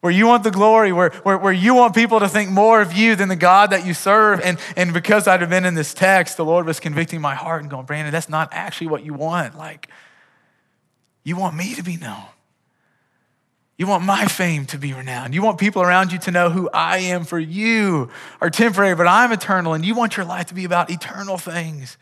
where 0.00 0.12
you 0.12 0.26
want 0.26 0.44
the 0.44 0.50
glory, 0.50 0.92
where, 0.92 1.10
where, 1.22 1.38
where 1.38 1.52
you 1.52 1.74
want 1.74 1.94
people 1.94 2.20
to 2.20 2.28
think 2.28 2.50
more 2.50 2.80
of 2.80 2.92
you 2.92 3.16
than 3.16 3.28
the 3.28 3.36
God 3.36 3.70
that 3.70 3.84
you 3.84 3.94
serve. 3.94 4.40
And, 4.40 4.58
and 4.76 4.92
because 4.94 5.26
I'd 5.26 5.40
have 5.40 5.50
been 5.50 5.64
in 5.64 5.74
this 5.74 5.92
text, 5.92 6.36
the 6.36 6.44
Lord 6.44 6.66
was 6.66 6.78
convicting 6.78 7.20
my 7.20 7.34
heart 7.34 7.62
and 7.62 7.70
going, 7.70 7.84
Brandon, 7.84 8.12
that's 8.12 8.28
not 8.28 8.48
actually 8.52 8.88
what 8.88 9.04
you 9.04 9.12
want. 9.12 9.58
Like, 9.58 9.88
you 11.24 11.36
want 11.36 11.56
me 11.56 11.74
to 11.74 11.82
be 11.82 11.96
known. 11.96 12.24
You 13.78 13.86
want 13.86 14.04
my 14.04 14.26
fame 14.26 14.66
to 14.66 14.78
be 14.78 14.92
renowned. 14.92 15.34
You 15.34 15.42
want 15.42 15.58
people 15.58 15.82
around 15.82 16.10
you 16.10 16.18
to 16.20 16.32
know 16.32 16.50
who 16.50 16.68
I 16.74 16.98
am, 16.98 17.24
for 17.24 17.38
you 17.38 18.10
are 18.40 18.50
temporary, 18.50 18.96
but 18.96 19.06
I'm 19.06 19.30
eternal, 19.30 19.72
and 19.72 19.86
you 19.86 19.94
want 19.94 20.16
your 20.16 20.26
life 20.26 20.46
to 20.46 20.54
be 20.54 20.64
about 20.64 20.90
eternal 20.90 21.38
things. 21.38 21.96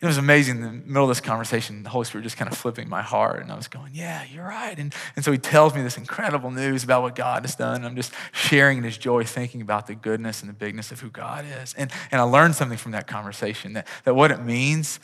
It 0.00 0.06
was 0.06 0.18
amazing. 0.18 0.56
In 0.56 0.62
the 0.62 0.72
middle 0.72 1.04
of 1.04 1.10
this 1.10 1.20
conversation, 1.20 1.84
the 1.84 1.88
Holy 1.88 2.04
Spirit 2.04 2.24
just 2.24 2.36
kind 2.36 2.50
of 2.50 2.58
flipping 2.58 2.88
my 2.88 3.02
heart. 3.02 3.40
And 3.40 3.52
I 3.52 3.54
was 3.54 3.68
going, 3.68 3.92
Yeah, 3.94 4.24
you're 4.24 4.44
right. 4.44 4.76
And, 4.76 4.92
and 5.14 5.24
so 5.24 5.30
he 5.30 5.38
tells 5.38 5.76
me 5.76 5.82
this 5.82 5.96
incredible 5.96 6.50
news 6.50 6.82
about 6.82 7.02
what 7.02 7.14
God 7.14 7.44
has 7.44 7.54
done. 7.54 7.84
I'm 7.84 7.94
just 7.94 8.12
sharing 8.32 8.78
in 8.78 8.84
his 8.84 8.98
joy, 8.98 9.22
thinking 9.22 9.62
about 9.62 9.86
the 9.86 9.94
goodness 9.94 10.40
and 10.40 10.50
the 10.50 10.54
bigness 10.54 10.90
of 10.90 10.98
who 10.98 11.08
God 11.08 11.44
is. 11.62 11.72
And, 11.74 11.92
and 12.10 12.20
I 12.20 12.24
learned 12.24 12.56
something 12.56 12.78
from 12.78 12.90
that 12.92 13.06
conversation 13.06 13.74
that, 13.74 13.86
that 14.02 14.14
what 14.14 14.32
it 14.32 14.42
means 14.42 14.98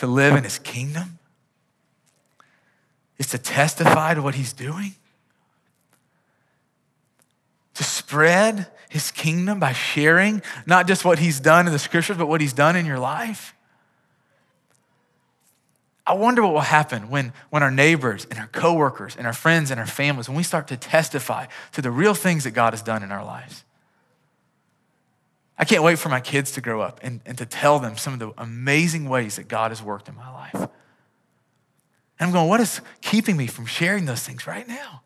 to 0.00 0.06
live 0.06 0.36
in 0.36 0.44
his 0.44 0.58
kingdom 0.58 1.18
is 3.18 3.28
to 3.28 3.38
testify 3.38 4.14
to 4.14 4.22
what 4.22 4.34
he's 4.34 4.52
doing, 4.52 4.94
to 7.74 7.84
spread 7.84 8.66
his 8.88 9.10
kingdom 9.10 9.58
by 9.58 9.72
sharing 9.72 10.42
not 10.66 10.86
just 10.86 11.04
what 11.04 11.18
he's 11.18 11.40
done 11.40 11.66
in 11.66 11.72
the 11.72 11.78
scriptures, 11.78 12.16
but 12.16 12.28
what 12.28 12.40
he's 12.40 12.52
done 12.52 12.76
in 12.76 12.86
your 12.86 12.98
life. 12.98 13.54
I 16.06 16.14
wonder 16.14 16.42
what 16.42 16.52
will 16.52 16.60
happen 16.60 17.10
when, 17.10 17.32
when 17.50 17.64
our 17.64 17.70
neighbors 17.70 18.26
and 18.30 18.38
our 18.38 18.46
coworkers 18.46 19.16
and 19.16 19.26
our 19.26 19.32
friends 19.32 19.72
and 19.72 19.80
our 19.80 19.86
families, 19.86 20.28
when 20.28 20.36
we 20.36 20.44
start 20.44 20.68
to 20.68 20.76
testify 20.76 21.46
to 21.72 21.82
the 21.82 21.90
real 21.90 22.14
things 22.14 22.44
that 22.44 22.52
God 22.52 22.72
has 22.72 22.82
done 22.82 23.02
in 23.02 23.10
our 23.10 23.24
lives. 23.24 23.64
I 25.58 25.64
can't 25.64 25.82
wait 25.82 25.98
for 25.98 26.08
my 26.08 26.20
kids 26.20 26.52
to 26.52 26.60
grow 26.60 26.80
up 26.80 27.00
and, 27.02 27.20
and 27.26 27.36
to 27.38 27.46
tell 27.46 27.80
them 27.80 27.96
some 27.96 28.12
of 28.12 28.18
the 28.20 28.32
amazing 28.38 29.08
ways 29.08 29.36
that 29.36 29.48
God 29.48 29.70
has 29.70 29.82
worked 29.82 30.08
in 30.08 30.14
my 30.14 30.30
life. 30.32 30.68
And 32.18 32.28
I'm 32.28 32.32
going, 32.32 32.48
what 32.48 32.60
is 32.60 32.80
keeping 33.00 33.36
me 33.36 33.46
from 33.46 33.66
sharing 33.66 34.06
those 34.06 34.22
things 34.22 34.46
right 34.46 34.66
now? 34.66 35.02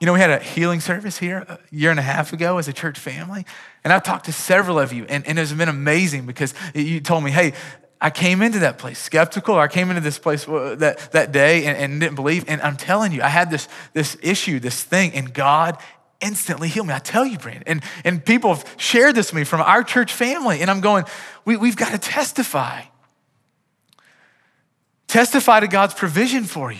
You 0.00 0.06
know, 0.06 0.12
we 0.12 0.20
had 0.20 0.30
a 0.30 0.38
healing 0.38 0.80
service 0.80 1.18
here 1.18 1.38
a 1.48 1.58
year 1.70 1.90
and 1.90 1.98
a 1.98 2.02
half 2.04 2.32
ago 2.32 2.58
as 2.58 2.68
a 2.68 2.72
church 2.72 2.98
family, 2.98 3.44
and 3.82 3.92
I've 3.92 4.04
talked 4.04 4.26
to 4.26 4.32
several 4.32 4.78
of 4.78 4.92
you, 4.92 5.04
and, 5.08 5.26
and 5.26 5.38
it's 5.38 5.52
been 5.52 5.68
amazing 5.68 6.24
because 6.24 6.54
you 6.72 7.00
told 7.00 7.24
me, 7.24 7.32
hey, 7.32 7.52
I 8.00 8.10
came 8.10 8.42
into 8.42 8.60
that 8.60 8.78
place 8.78 8.98
skeptical. 8.98 9.58
I 9.58 9.66
came 9.66 9.90
into 9.90 10.00
this 10.00 10.18
place 10.18 10.46
uh, 10.48 10.76
that, 10.78 11.10
that 11.12 11.32
day 11.32 11.66
and, 11.66 11.76
and 11.76 12.00
didn't 12.00 12.14
believe. 12.14 12.44
And 12.46 12.62
I'm 12.62 12.76
telling 12.76 13.10
you, 13.10 13.22
I 13.22 13.28
had 13.28 13.50
this, 13.50 13.68
this 13.92 14.16
issue, 14.22 14.60
this 14.60 14.82
thing, 14.84 15.12
and 15.14 15.34
God 15.34 15.76
instantly 16.20 16.68
healed 16.68 16.86
me. 16.86 16.94
I 16.94 17.00
tell 17.00 17.26
you, 17.26 17.38
Brandon. 17.38 17.64
And, 17.66 17.82
and 18.04 18.24
people 18.24 18.54
have 18.54 18.74
shared 18.76 19.14
this 19.14 19.32
with 19.32 19.40
me 19.40 19.44
from 19.44 19.60
our 19.62 19.82
church 19.82 20.12
family. 20.12 20.60
And 20.60 20.70
I'm 20.70 20.80
going, 20.80 21.04
we, 21.44 21.56
we've 21.56 21.76
got 21.76 21.90
to 21.90 21.98
testify. 21.98 22.82
Testify 25.08 25.60
to 25.60 25.68
God's 25.68 25.94
provision 25.94 26.44
for 26.44 26.70
you. 26.70 26.78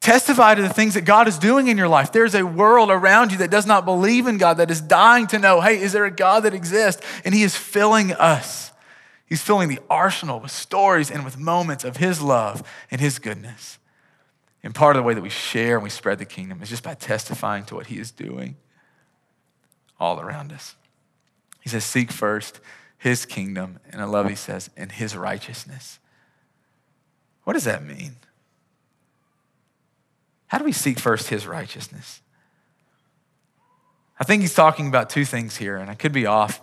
Testify 0.00 0.54
to 0.54 0.62
the 0.62 0.68
things 0.68 0.94
that 0.94 1.02
God 1.04 1.28
is 1.28 1.38
doing 1.38 1.68
in 1.68 1.76
your 1.76 1.88
life. 1.88 2.12
There's 2.12 2.34
a 2.34 2.46
world 2.46 2.90
around 2.90 3.30
you 3.30 3.38
that 3.38 3.50
does 3.50 3.66
not 3.66 3.84
believe 3.84 4.26
in 4.26 4.38
God, 4.38 4.56
that 4.56 4.70
is 4.70 4.80
dying 4.80 5.26
to 5.28 5.38
know 5.38 5.60
hey, 5.60 5.80
is 5.80 5.92
there 5.92 6.06
a 6.06 6.10
God 6.10 6.44
that 6.44 6.54
exists? 6.54 7.04
And 7.24 7.34
He 7.34 7.42
is 7.42 7.54
filling 7.54 8.12
us. 8.12 8.72
He's 9.26 9.42
filling 9.42 9.68
the 9.68 9.80
arsenal 9.90 10.40
with 10.40 10.50
stories 10.50 11.10
and 11.10 11.24
with 11.24 11.36
moments 11.36 11.84
of 11.84 11.98
His 11.98 12.22
love 12.22 12.62
and 12.90 13.00
His 13.00 13.18
goodness. 13.18 13.78
And 14.62 14.74
part 14.74 14.96
of 14.96 15.02
the 15.02 15.06
way 15.06 15.14
that 15.14 15.20
we 15.20 15.28
share 15.28 15.74
and 15.74 15.82
we 15.82 15.90
spread 15.90 16.18
the 16.18 16.24
kingdom 16.24 16.62
is 16.62 16.70
just 16.70 16.82
by 16.82 16.94
testifying 16.94 17.64
to 17.66 17.74
what 17.74 17.88
He 17.88 17.98
is 17.98 18.10
doing 18.10 18.56
all 20.00 20.20
around 20.20 20.52
us. 20.52 20.76
He 21.60 21.68
says, 21.68 21.84
Seek 21.84 22.10
first 22.10 22.60
His 22.96 23.26
kingdom. 23.26 23.80
And 23.90 24.00
I 24.00 24.04
love, 24.04 24.28
He 24.30 24.36
says, 24.36 24.70
and 24.76 24.90
His 24.90 25.14
righteousness. 25.14 25.98
What 27.48 27.54
does 27.54 27.64
that 27.64 27.82
mean? 27.82 28.14
How 30.48 30.58
do 30.58 30.66
we 30.66 30.72
seek 30.72 30.98
first 30.98 31.30
His 31.30 31.46
righteousness? 31.46 32.20
I 34.20 34.24
think 34.24 34.42
He's 34.42 34.52
talking 34.52 34.86
about 34.86 35.08
two 35.08 35.24
things 35.24 35.56
here, 35.56 35.78
and 35.78 35.88
I 35.88 35.94
could 35.94 36.12
be 36.12 36.26
off. 36.26 36.60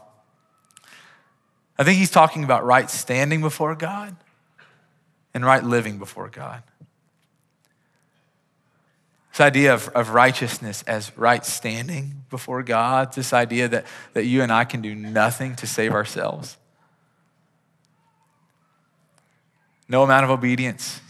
I 1.79 1.83
think 1.83 1.97
he's 1.97 2.11
talking 2.11 2.43
about 2.43 2.63
right 2.63 2.87
standing 2.87 3.41
before 3.41 3.73
God 3.73 4.15
and 5.33 5.43
right 5.43 5.63
living 5.63 5.97
before 5.97 6.29
God. 6.29 6.61
This 9.31 9.41
idea 9.41 9.73
of, 9.73 9.89
of 9.89 10.09
righteousness 10.09 10.83
as 10.83 11.17
right 11.17 11.43
standing 11.43 12.25
before 12.29 12.61
God, 12.61 13.11
this 13.11 13.33
idea 13.33 13.67
that, 13.69 13.85
that 14.13 14.25
you 14.25 14.43
and 14.43 14.51
I 14.51 14.65
can 14.65 14.83
do 14.83 14.93
nothing 14.93 15.55
to 15.55 15.65
save 15.65 15.93
ourselves. 15.93 16.57
No 19.87 20.03
amount 20.03 20.23
of 20.23 20.31
obedience, 20.31 21.01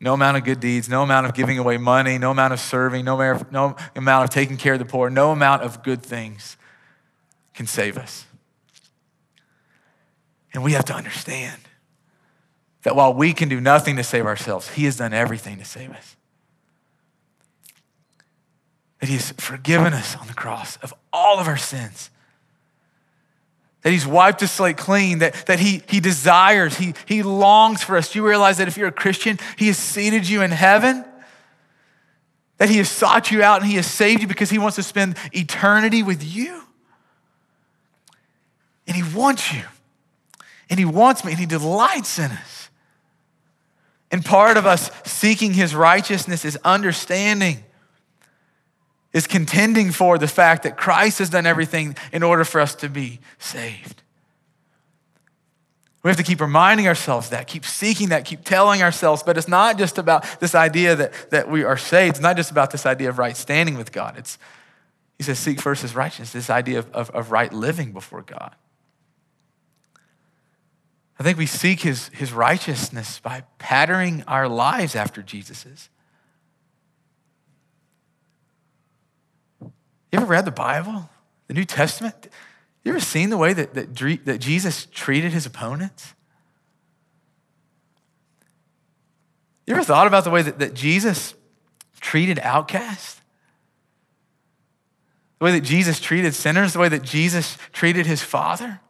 no 0.00 0.14
amount 0.14 0.36
of 0.36 0.44
good 0.44 0.60
deeds, 0.60 0.88
no 0.88 1.02
amount 1.02 1.26
of 1.26 1.34
giving 1.34 1.58
away 1.58 1.78
money, 1.78 2.18
no 2.18 2.30
amount 2.30 2.52
of 2.52 2.60
serving, 2.60 3.04
no, 3.04 3.16
no 3.50 3.76
amount 3.96 4.24
of 4.24 4.30
taking 4.30 4.56
care 4.56 4.74
of 4.74 4.78
the 4.78 4.84
poor, 4.84 5.10
no 5.10 5.30
amount 5.30 5.62
of 5.62 5.82
good 5.82 6.02
things 6.02 6.56
can 7.54 7.66
save 7.66 7.98
us. 7.98 8.26
And 10.52 10.62
we 10.62 10.72
have 10.72 10.84
to 10.86 10.94
understand 10.94 11.60
that 12.82 12.96
while 12.96 13.12
we 13.14 13.32
can 13.32 13.48
do 13.48 13.60
nothing 13.60 13.96
to 13.96 14.04
save 14.04 14.26
ourselves, 14.26 14.70
He 14.70 14.84
has 14.84 14.96
done 14.96 15.12
everything 15.12 15.58
to 15.58 15.64
save 15.64 15.90
us. 15.90 16.16
That 19.00 19.08
He 19.08 19.16
has 19.16 19.32
forgiven 19.32 19.92
us 19.92 20.16
on 20.16 20.26
the 20.26 20.34
cross 20.34 20.76
of 20.78 20.94
all 21.12 21.38
of 21.38 21.46
our 21.46 21.56
sins. 21.56 22.10
That 23.82 23.92
He's 23.92 24.06
wiped 24.06 24.42
us 24.42 24.52
slate 24.52 24.76
clean, 24.76 25.20
that, 25.20 25.46
that 25.46 25.58
he, 25.58 25.82
he 25.88 26.00
desires, 26.00 26.76
he, 26.76 26.94
he 27.06 27.22
longs 27.22 27.82
for 27.82 27.96
us. 27.96 28.12
Do 28.12 28.18
you 28.18 28.26
realize 28.26 28.58
that 28.58 28.68
if 28.68 28.76
you're 28.76 28.88
a 28.88 28.92
Christian, 28.92 29.38
He 29.56 29.68
has 29.68 29.78
seated 29.78 30.28
you 30.28 30.42
in 30.42 30.50
heaven? 30.50 31.04
That 32.58 32.68
He 32.68 32.78
has 32.78 32.90
sought 32.90 33.30
you 33.30 33.42
out 33.42 33.62
and 33.62 33.70
He 33.70 33.76
has 33.76 33.86
saved 33.86 34.22
you 34.22 34.28
because 34.28 34.50
He 34.50 34.58
wants 34.58 34.76
to 34.76 34.82
spend 34.82 35.16
eternity 35.32 36.02
with 36.02 36.22
you? 36.22 36.62
And 38.86 38.96
He 38.96 39.16
wants 39.16 39.52
you 39.52 39.62
and 40.70 40.78
He 40.78 40.84
wants 40.84 41.24
me, 41.24 41.32
and 41.32 41.40
He 41.40 41.46
delights 41.46 42.18
in 42.18 42.30
us. 42.30 42.70
And 44.12 44.24
part 44.24 44.56
of 44.56 44.66
us 44.66 44.90
seeking 45.04 45.52
His 45.52 45.74
righteousness 45.74 46.44
is 46.44 46.56
understanding, 46.64 47.64
is 49.12 49.26
contending 49.26 49.90
for 49.90 50.18
the 50.18 50.28
fact 50.28 50.62
that 50.62 50.76
Christ 50.76 51.18
has 51.18 51.30
done 51.30 51.46
everything 51.46 51.96
in 52.12 52.22
order 52.22 52.44
for 52.44 52.60
us 52.60 52.74
to 52.76 52.88
be 52.88 53.20
saved. 53.38 54.02
We 56.02 56.08
have 56.08 56.16
to 56.16 56.22
keep 56.22 56.40
reminding 56.40 56.88
ourselves 56.88 57.28
that, 57.28 57.46
keep 57.46 57.64
seeking 57.64 58.08
that, 58.08 58.24
keep 58.24 58.42
telling 58.44 58.82
ourselves. 58.82 59.22
But 59.22 59.36
it's 59.36 59.48
not 59.48 59.76
just 59.76 59.98
about 59.98 60.40
this 60.40 60.54
idea 60.54 60.96
that, 60.96 61.30
that 61.30 61.50
we 61.50 61.62
are 61.62 61.76
saved. 61.76 62.16
It's 62.16 62.22
not 62.22 62.36
just 62.36 62.50
about 62.50 62.70
this 62.70 62.86
idea 62.86 63.10
of 63.10 63.18
right 63.18 63.36
standing 63.36 63.76
with 63.76 63.92
God. 63.92 64.16
It's, 64.16 64.38
he 65.18 65.24
says, 65.24 65.38
seek 65.38 65.60
first 65.60 65.82
his 65.82 65.94
righteousness, 65.94 66.32
this 66.32 66.48
idea 66.48 66.78
of, 66.78 66.90
of, 66.92 67.10
of 67.10 67.30
right 67.30 67.52
living 67.52 67.92
before 67.92 68.22
God. 68.22 68.54
I 71.18 71.22
think 71.22 71.36
we 71.36 71.44
seek 71.44 71.80
his, 71.80 72.08
his 72.08 72.32
righteousness 72.32 73.20
by 73.20 73.42
patterning 73.58 74.24
our 74.26 74.48
lives 74.48 74.96
after 74.96 75.20
Jesus's. 75.20 75.90
You 80.12 80.18
ever 80.18 80.26
read 80.26 80.44
the 80.44 80.50
Bible, 80.50 81.08
the 81.46 81.54
New 81.54 81.64
Testament? 81.64 82.28
You 82.82 82.92
ever 82.92 83.00
seen 83.00 83.30
the 83.30 83.36
way 83.36 83.52
that, 83.52 83.74
that, 83.74 83.94
that 84.24 84.38
Jesus 84.38 84.86
treated 84.86 85.32
his 85.32 85.46
opponents? 85.46 86.14
You 89.66 89.74
ever 89.74 89.84
thought 89.84 90.06
about 90.06 90.24
the 90.24 90.30
way 90.30 90.42
that, 90.42 90.58
that 90.58 90.74
Jesus 90.74 91.34
treated 92.00 92.40
outcasts? 92.40 93.20
The 95.38 95.44
way 95.44 95.52
that 95.52 95.60
Jesus 95.60 96.00
treated 96.00 96.34
sinners, 96.34 96.72
the 96.72 96.80
way 96.80 96.88
that 96.88 97.02
Jesus 97.02 97.56
treated 97.72 98.06
his 98.06 98.22
Father? 98.22 98.80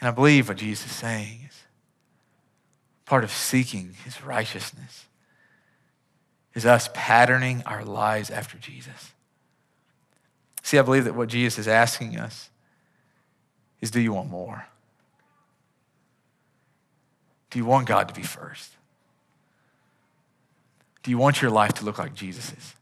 And 0.00 0.08
I 0.08 0.10
believe 0.10 0.48
what 0.48 0.58
Jesus 0.58 0.86
is 0.86 0.92
saying 0.92 1.40
is 1.48 1.62
part 3.06 3.24
of 3.24 3.30
seeking 3.30 3.94
his 4.04 4.22
righteousness 4.22 5.06
is 6.54 6.64
us 6.64 6.88
patterning 6.94 7.62
our 7.66 7.84
lives 7.84 8.30
after 8.30 8.56
Jesus. 8.58 9.12
See, 10.62 10.78
I 10.78 10.82
believe 10.82 11.04
that 11.04 11.14
what 11.14 11.28
Jesus 11.28 11.58
is 11.58 11.68
asking 11.68 12.16
us 12.16 12.48
is 13.80 13.90
do 13.90 14.00
you 14.00 14.12
want 14.12 14.30
more? 14.30 14.66
Do 17.50 17.58
you 17.58 17.64
want 17.64 17.86
God 17.86 18.08
to 18.08 18.14
be 18.14 18.22
first? 18.22 18.72
Do 21.02 21.10
you 21.10 21.18
want 21.18 21.42
your 21.42 21.50
life 21.50 21.74
to 21.74 21.84
look 21.84 21.98
like 21.98 22.14
Jesus's? 22.14 22.74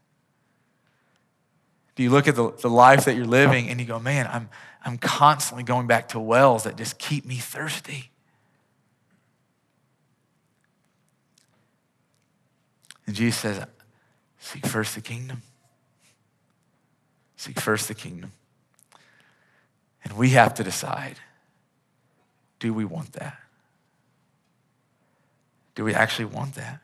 Do 1.95 2.03
you 2.03 2.09
look 2.09 2.27
at 2.27 2.35
the, 2.35 2.51
the 2.51 2.69
life 2.69 3.05
that 3.05 3.15
you're 3.15 3.25
living 3.25 3.69
and 3.69 3.79
you 3.79 3.85
go, 3.85 3.99
man, 3.99 4.27
I'm, 4.31 4.49
I'm 4.83 4.97
constantly 4.97 5.63
going 5.63 5.87
back 5.87 6.09
to 6.09 6.19
wells 6.19 6.63
that 6.63 6.77
just 6.77 6.97
keep 6.97 7.25
me 7.25 7.35
thirsty? 7.35 8.12
And 13.05 13.15
Jesus 13.15 13.39
says, 13.39 13.65
Seek 14.39 14.65
first 14.65 14.95
the 14.95 15.01
kingdom. 15.01 15.41
Seek 17.37 17.59
first 17.59 17.87
the 17.87 17.93
kingdom. 17.93 18.31
And 20.03 20.13
we 20.13 20.29
have 20.29 20.53
to 20.55 20.63
decide 20.63 21.17
do 22.59 22.73
we 22.73 22.85
want 22.85 23.13
that? 23.13 23.37
Do 25.75 25.83
we 25.83 25.93
actually 25.93 26.25
want 26.25 26.55
that? 26.55 26.79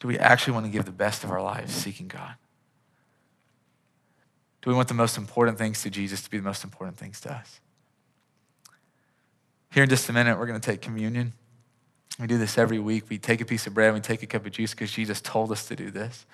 Do 0.00 0.08
we 0.08 0.18
actually 0.18 0.54
want 0.54 0.66
to 0.66 0.72
give 0.72 0.84
the 0.84 0.90
best 0.90 1.22
of 1.22 1.30
our 1.30 1.40
lives 1.40 1.72
seeking 1.72 2.08
God? 2.08 2.34
Do 4.62 4.70
we 4.70 4.74
want 4.74 4.88
the 4.88 4.94
most 4.94 5.16
important 5.16 5.58
things 5.58 5.82
to 5.82 5.90
Jesus 5.90 6.22
to 6.22 6.30
be 6.30 6.38
the 6.38 6.42
most 6.42 6.64
important 6.64 6.96
things 6.96 7.20
to 7.20 7.32
us? 7.32 7.60
Here 9.70 9.84
in 9.84 9.88
just 9.88 10.08
a 10.08 10.12
minute, 10.12 10.38
we're 10.38 10.46
going 10.46 10.60
to 10.60 10.70
take 10.70 10.80
communion. 10.80 11.32
We 12.18 12.26
do 12.26 12.38
this 12.38 12.58
every 12.58 12.78
week. 12.78 13.04
We 13.08 13.18
take 13.18 13.40
a 13.40 13.44
piece 13.44 13.66
of 13.66 13.74
bread 13.74 13.88
and 13.88 13.94
we 13.94 14.00
take 14.00 14.22
a 14.22 14.26
cup 14.26 14.46
of 14.46 14.52
juice 14.52 14.72
because 14.72 14.92
Jesus 14.92 15.20
told 15.20 15.50
us 15.50 15.66
to 15.66 15.76
do 15.76 15.90
this. 15.90 16.26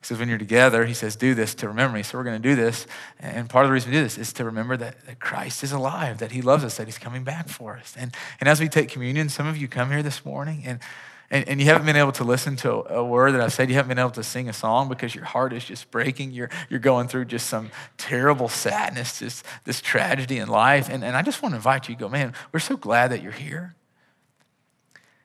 He 0.00 0.06
says, 0.06 0.18
when 0.18 0.28
you're 0.28 0.38
together, 0.38 0.84
he 0.84 0.94
says, 0.94 1.14
do 1.14 1.32
this 1.34 1.54
to 1.56 1.68
remember 1.68 1.96
me. 1.96 2.02
So 2.02 2.18
we're 2.18 2.24
going 2.24 2.42
to 2.42 2.48
do 2.48 2.56
this. 2.56 2.88
And 3.20 3.48
part 3.48 3.64
of 3.64 3.68
the 3.68 3.72
reason 3.72 3.92
we 3.92 3.98
do 3.98 4.02
this 4.02 4.18
is 4.18 4.32
to 4.32 4.44
remember 4.44 4.76
that, 4.76 5.06
that 5.06 5.20
Christ 5.20 5.62
is 5.62 5.70
alive, 5.70 6.18
that 6.18 6.32
he 6.32 6.42
loves 6.42 6.64
us, 6.64 6.76
that 6.78 6.88
he's 6.88 6.98
coming 6.98 7.22
back 7.22 7.48
for 7.48 7.76
us. 7.76 7.94
And, 7.96 8.12
and 8.40 8.48
as 8.48 8.58
we 8.58 8.68
take 8.68 8.88
communion, 8.88 9.28
some 9.28 9.46
of 9.46 9.56
you 9.56 9.68
come 9.68 9.90
here 9.90 10.02
this 10.02 10.24
morning 10.24 10.62
and 10.66 10.80
and, 11.32 11.48
and 11.48 11.60
you 11.60 11.66
haven't 11.66 11.86
been 11.86 11.96
able 11.96 12.12
to 12.12 12.24
listen 12.24 12.56
to 12.56 12.70
a 12.94 13.02
word 13.02 13.32
that 13.32 13.40
I've 13.40 13.54
said, 13.54 13.70
you 13.70 13.74
haven't 13.76 13.88
been 13.88 13.98
able 13.98 14.10
to 14.10 14.22
sing 14.22 14.50
a 14.50 14.52
song 14.52 14.90
because 14.90 15.14
your 15.14 15.24
heart 15.24 15.54
is 15.54 15.64
just 15.64 15.90
breaking. 15.90 16.32
You're, 16.32 16.50
you're 16.68 16.78
going 16.78 17.08
through 17.08 17.24
just 17.24 17.46
some 17.46 17.70
terrible 17.96 18.50
sadness, 18.50 19.20
just 19.20 19.46
this 19.64 19.80
tragedy 19.80 20.36
in 20.36 20.48
life. 20.50 20.90
And, 20.90 21.02
and 21.02 21.16
I 21.16 21.22
just 21.22 21.40
want 21.40 21.54
to 21.54 21.56
invite 21.56 21.88
you 21.88 21.96
go, 21.96 22.10
man, 22.10 22.34
we're 22.52 22.60
so 22.60 22.76
glad 22.76 23.12
that 23.12 23.22
you're 23.22 23.32
here. 23.32 23.74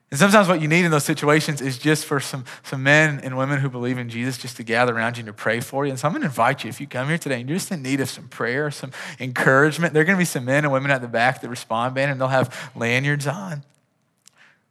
And 0.10 0.18
sometimes 0.18 0.48
what 0.48 0.62
you 0.62 0.70
need 0.70 0.86
in 0.86 0.92
those 0.92 1.04
situations 1.04 1.62
is 1.62 1.78
just 1.78 2.06
for 2.06 2.22
some, 2.22 2.46
some 2.64 2.82
men 2.82 3.20
and 3.24 3.38
women 3.38 3.60
who 3.60 3.70
believe 3.70 3.98
in 3.98 4.08
Jesus 4.08 4.38
just 4.38 4.56
to 4.56 4.64
gather 4.64 4.96
around 4.96 5.18
you 5.18 5.22
and 5.22 5.28
to 5.28 5.34
pray 5.34 5.60
for 5.60 5.86
you. 5.86 5.90
And 5.90 6.00
so 6.00 6.08
I'm 6.08 6.14
going 6.14 6.22
to 6.22 6.28
invite 6.28 6.64
you, 6.64 6.70
if 6.70 6.80
you 6.80 6.88
come 6.88 7.10
here 7.10 7.18
today 7.18 7.42
and 7.42 7.50
you're 7.50 7.58
just 7.58 7.72
in 7.72 7.82
need 7.82 8.00
of 8.00 8.10
some 8.10 8.30
prayer, 8.30 8.72
some 8.72 8.92
encouragement, 9.20 9.94
there 9.94 10.02
are 10.02 10.06
going 10.06 10.16
to 10.16 10.22
be 10.22 10.26
some 10.26 10.46
men 10.46 10.64
and 10.64 10.72
women 10.72 10.92
at 10.92 11.02
the 11.02 11.10
back 11.10 11.42
that 11.42 11.50
respond 11.50 11.94
band 11.94 12.10
and 12.10 12.22
they'll 12.22 12.30
have 12.30 12.72
lanyards 12.74 13.28
on. 13.28 13.64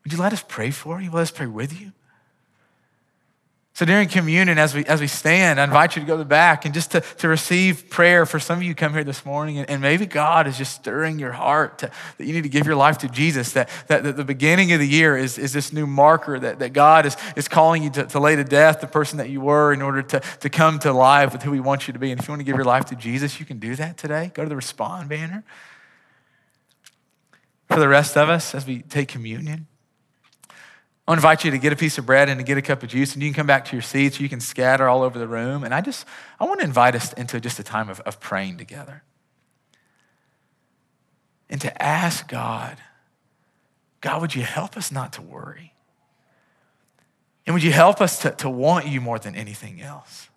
Would 0.04 0.12
you 0.14 0.18
let 0.18 0.32
us 0.32 0.42
pray 0.46 0.70
for 0.70 1.02
you? 1.02 1.10
Let 1.10 1.22
us 1.22 1.30
pray 1.30 1.46
with 1.46 1.78
you. 1.78 1.92
So 3.76 3.84
during 3.84 4.08
communion, 4.08 4.56
as 4.56 4.74
we, 4.74 4.86
as 4.86 5.02
we 5.02 5.06
stand, 5.06 5.60
I 5.60 5.64
invite 5.64 5.96
you 5.96 6.00
to 6.00 6.06
go 6.06 6.14
to 6.14 6.20
the 6.20 6.24
back 6.24 6.64
and 6.64 6.72
just 6.72 6.92
to, 6.92 7.02
to 7.02 7.28
receive 7.28 7.90
prayer 7.90 8.24
for 8.24 8.40
some 8.40 8.56
of 8.56 8.62
you 8.62 8.74
come 8.74 8.94
here 8.94 9.04
this 9.04 9.26
morning, 9.26 9.58
and, 9.58 9.68
and 9.68 9.82
maybe 9.82 10.06
God 10.06 10.46
is 10.46 10.56
just 10.56 10.76
stirring 10.76 11.18
your 11.18 11.32
heart 11.32 11.80
to, 11.80 11.90
that 12.16 12.24
you 12.24 12.32
need 12.32 12.44
to 12.44 12.48
give 12.48 12.64
your 12.64 12.74
life 12.74 12.96
to 12.96 13.08
Jesus, 13.10 13.52
that, 13.52 13.68
that, 13.88 14.02
that 14.02 14.16
the 14.16 14.24
beginning 14.24 14.72
of 14.72 14.80
the 14.80 14.88
year 14.88 15.14
is, 15.14 15.36
is 15.36 15.52
this 15.52 15.74
new 15.74 15.86
marker 15.86 16.38
that, 16.38 16.58
that 16.60 16.72
God 16.72 17.04
is, 17.04 17.18
is 17.36 17.48
calling 17.48 17.82
you 17.82 17.90
to, 17.90 18.06
to 18.06 18.18
lay 18.18 18.34
to 18.34 18.44
death 18.44 18.80
the 18.80 18.86
person 18.86 19.18
that 19.18 19.28
you 19.28 19.42
were 19.42 19.74
in 19.74 19.82
order 19.82 20.00
to, 20.00 20.20
to 20.20 20.48
come 20.48 20.78
to 20.78 20.90
life 20.90 21.34
with 21.34 21.42
who 21.42 21.52
he 21.52 21.60
wants 21.60 21.86
you 21.86 21.92
to 21.92 21.98
be. 21.98 22.10
And 22.10 22.18
if 22.18 22.26
you 22.26 22.32
want 22.32 22.40
to 22.40 22.46
give 22.46 22.56
your 22.56 22.64
life 22.64 22.86
to 22.86 22.96
Jesus, 22.96 23.38
you 23.38 23.44
can 23.44 23.58
do 23.58 23.76
that 23.76 23.98
today. 23.98 24.30
Go 24.32 24.44
to 24.44 24.48
the 24.48 24.56
respond 24.56 25.10
banner. 25.10 25.44
For 27.68 27.78
the 27.78 27.88
rest 27.88 28.16
of 28.16 28.30
us, 28.30 28.54
as 28.54 28.66
we 28.66 28.80
take 28.80 29.08
communion, 29.08 29.66
I 31.06 31.12
want 31.12 31.20
to 31.20 31.26
invite 31.26 31.44
you 31.44 31.52
to 31.52 31.58
get 31.58 31.72
a 31.72 31.76
piece 31.76 31.98
of 31.98 32.06
bread 32.06 32.28
and 32.28 32.38
to 32.40 32.44
get 32.44 32.58
a 32.58 32.62
cup 32.62 32.82
of 32.82 32.88
juice, 32.88 33.14
and 33.14 33.22
you 33.22 33.28
can 33.28 33.36
come 33.36 33.46
back 33.46 33.64
to 33.66 33.76
your 33.76 33.82
seats. 33.82 34.18
You 34.18 34.28
can 34.28 34.40
scatter 34.40 34.88
all 34.88 35.02
over 35.02 35.20
the 35.20 35.28
room. 35.28 35.62
And 35.62 35.72
I 35.72 35.80
just, 35.80 36.04
I 36.40 36.44
want 36.44 36.58
to 36.60 36.66
invite 36.66 36.96
us 36.96 37.12
into 37.12 37.38
just 37.38 37.60
a 37.60 37.62
time 37.62 37.88
of, 37.88 38.00
of 38.00 38.18
praying 38.18 38.58
together. 38.58 39.04
And 41.48 41.60
to 41.60 41.82
ask 41.82 42.26
God, 42.26 42.78
God, 44.00 44.20
would 44.20 44.34
you 44.34 44.42
help 44.42 44.76
us 44.76 44.90
not 44.90 45.12
to 45.12 45.22
worry? 45.22 45.74
And 47.46 47.54
would 47.54 47.62
you 47.62 47.72
help 47.72 48.00
us 48.00 48.18
to, 48.22 48.32
to 48.32 48.50
want 48.50 48.88
you 48.88 49.00
more 49.00 49.20
than 49.20 49.36
anything 49.36 49.80
else? 49.80 50.28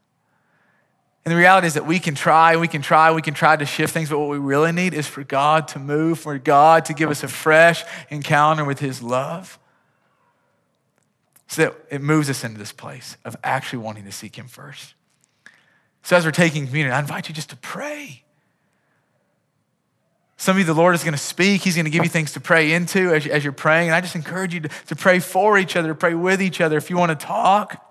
And 1.26 1.32
the 1.32 1.38
reality 1.38 1.66
is 1.66 1.74
that 1.74 1.88
we 1.88 1.98
can 2.00 2.14
try, 2.14 2.56
we 2.58 2.68
can 2.68 2.84
try, 2.84 3.12
we 3.12 3.24
can 3.24 3.34
try 3.34 3.56
to 3.56 3.66
shift 3.66 3.92
things, 3.92 4.10
but 4.10 4.20
what 4.20 4.30
we 4.30 4.38
really 4.38 4.72
need 4.72 4.94
is 4.94 5.08
for 5.08 5.24
God 5.24 5.68
to 5.70 5.80
move, 5.80 6.20
for 6.20 6.38
God 6.38 6.86
to 6.86 6.94
give 6.94 7.10
us 7.10 7.24
a 7.24 7.28
fresh 7.28 7.84
encounter 8.12 8.64
with 8.64 8.80
His 8.80 9.02
love 9.02 9.59
so 11.50 11.64
that 11.64 11.76
it 11.90 12.02
moves 12.02 12.30
us 12.30 12.44
into 12.44 12.60
this 12.60 12.72
place 12.72 13.18
of 13.26 13.36
actually 13.44 13.80
wanting 13.80 14.06
to 14.06 14.12
seek 14.12 14.38
Him 14.38 14.48
first. 14.48 14.94
So 16.04 16.16
as 16.16 16.24
we're 16.24 16.32
taking 16.32 16.68
communion, 16.68 16.94
I 16.94 17.00
invite 17.00 17.28
you 17.28 17.36
just 17.36 17.50
to 17.50 17.58
pray. 17.58 18.24
Some 20.38 20.56
of 20.56 20.60
you, 20.60 20.64
the 20.64 20.74
Lord 20.74 20.96
is 20.96 21.04
going 21.04 21.14
to 21.14 21.18
speak. 21.18 21.62
He's 21.64 21.76
going 21.76 21.86
to 21.86 21.92
give 21.92 22.04
you 22.04 22.10
things 22.10 22.34
to 22.34 22.40
pray 22.40 22.72
into 22.72 23.14
as, 23.14 23.44
you're 23.44 23.52
praying. 23.52 23.90
And 23.90 23.96
I 23.96 24.00
just 24.00 24.16
encourage 24.16 24.54
you 24.54 24.62
to, 24.62 24.70
to 24.88 24.96
pray 24.96 25.20
for 25.20 25.58
each 25.58 25.76
other, 25.76 25.90
to 25.90 25.96
pray 25.96 26.14
with 26.14 26.42
each 26.42 26.62
other. 26.62 26.78
If 26.78 26.90
you 26.90 26.98
want 26.98 27.20
to 27.20 27.26
talk 27.26 27.84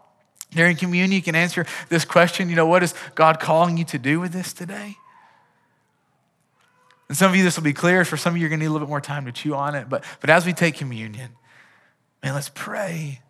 during 0.52 0.76
communion, 0.76 1.12
you 1.12 1.20
can 1.20 1.34
answer 1.34 1.66
this 1.90 2.06
question. 2.06 2.48
You 2.48 2.56
know, 2.56 2.66
what 2.66 2.82
is 2.82 2.94
God 3.14 3.38
calling 3.38 3.76
you 3.76 3.84
to 3.86 3.98
do 3.98 4.18
with 4.18 4.32
this 4.32 4.54
today? 4.54 4.96
And 7.08 7.18
some 7.18 7.30
of 7.30 7.36
you, 7.36 7.42
this 7.42 7.56
will 7.56 7.64
be 7.64 7.74
clear. 7.74 8.04
For 8.04 8.16
some 8.16 8.32
of 8.32 8.36
you, 8.38 8.42
you're 8.42 8.50
going 8.50 8.60
to 8.60 8.64
need 8.64 8.70
a 8.70 8.72
little 8.72 8.86
bit 8.86 8.90
more 8.90 9.00
time 9.00 9.26
to 9.26 9.32
chew 9.32 9.54
on 9.54 9.74
it. 9.74 9.88
But, 9.88 10.04
but 10.20 10.30
as 10.30 10.46
we 10.46 10.52
take 10.52 10.76
communion, 10.76 11.32
man, 12.22 12.34
let's 12.34 12.50
pray. 12.54 13.20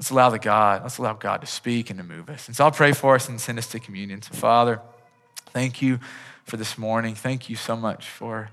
Let's 0.00 0.08
allow 0.08 0.30
the 0.30 0.38
God, 0.38 0.82
let's 0.82 0.96
allow 0.96 1.12
God 1.12 1.42
to 1.42 1.46
speak 1.46 1.90
and 1.90 1.98
to 1.98 2.02
move 2.02 2.30
us. 2.30 2.46
And 2.46 2.56
so 2.56 2.64
I'll 2.64 2.70
pray 2.70 2.92
for 2.92 3.16
us 3.16 3.28
and 3.28 3.38
send 3.38 3.58
us 3.58 3.66
to 3.66 3.78
communion. 3.78 4.22
So, 4.22 4.32
Father, 4.32 4.80
thank 5.50 5.82
you 5.82 6.00
for 6.44 6.56
this 6.56 6.78
morning. 6.78 7.14
Thank 7.14 7.50
you 7.50 7.56
so 7.56 7.76
much 7.76 8.08
for, 8.08 8.48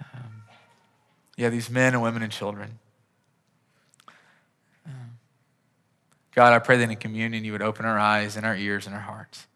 um, 0.00 0.42
yeah, 1.36 1.50
these 1.50 1.70
men 1.70 1.94
and 1.94 2.02
women 2.02 2.20
and 2.20 2.32
children. 2.32 2.80
Um, 4.84 5.18
God, 6.34 6.52
I 6.52 6.58
pray 6.58 6.78
that 6.78 6.90
in 6.90 6.96
communion 6.96 7.44
you 7.44 7.52
would 7.52 7.62
open 7.62 7.86
our 7.86 7.96
eyes 7.96 8.36
and 8.36 8.44
our 8.44 8.56
ears 8.56 8.84
and 8.84 8.94
our 8.96 9.02
hearts. 9.02 9.46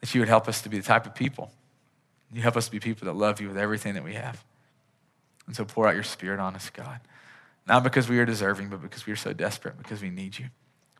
That 0.00 0.14
you 0.14 0.20
would 0.20 0.28
help 0.28 0.46
us 0.46 0.62
to 0.62 0.68
be 0.68 0.78
the 0.78 0.84
type 0.84 1.06
of 1.06 1.14
people. 1.16 1.50
You 2.32 2.40
help 2.40 2.56
us 2.56 2.66
to 2.66 2.70
be 2.70 2.78
people 2.78 3.06
that 3.06 3.14
love 3.14 3.40
you 3.40 3.48
with 3.48 3.58
everything 3.58 3.94
that 3.94 4.04
we 4.04 4.14
have. 4.14 4.44
And 5.48 5.56
so 5.56 5.64
pour 5.64 5.88
out 5.88 5.94
your 5.94 6.04
spirit 6.04 6.38
on 6.38 6.54
us, 6.54 6.70
God. 6.70 7.00
Not 7.66 7.84
because 7.84 8.08
we 8.08 8.18
are 8.18 8.24
deserving, 8.24 8.68
but 8.68 8.82
because 8.82 9.06
we 9.06 9.12
are 9.12 9.16
so 9.16 9.32
desperate, 9.32 9.78
because 9.78 10.02
we 10.02 10.10
need 10.10 10.38
you. 10.38 10.46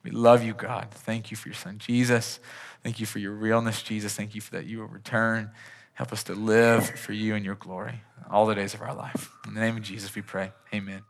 We 0.03 0.11
love 0.11 0.43
you, 0.43 0.53
God. 0.55 0.89
Thank 0.91 1.31
you 1.31 1.37
for 1.37 1.49
your 1.49 1.55
son, 1.55 1.79
Jesus. 1.79 2.41
Thank 2.83 2.99
you 2.99 3.07
for 3.07 3.19
your 3.19 3.33
realness, 3.33 3.83
Jesus. 3.83 4.15
Thank 4.15 4.35
you 4.35 4.41
for 4.41 4.53
that 4.53 4.67
you 4.67 4.79
will 4.79 4.89
return. 4.89 5.51
Help 5.95 6.13
us 6.13 6.25
to 6.25 6.35
live 6.35 6.89
for 6.89 7.13
you 7.13 7.35
and 7.35 7.45
your 7.45 7.55
glory 7.55 8.01
all 8.31 8.47
the 8.47 8.55
days 8.55 8.75
of 8.75 8.83
our 8.83 8.95
life. 8.95 9.31
In 9.47 9.55
the 9.55 9.61
name 9.61 9.77
of 9.77 9.83
Jesus, 9.83 10.15
we 10.15 10.23
pray. 10.23 10.53
Amen. 10.75 11.03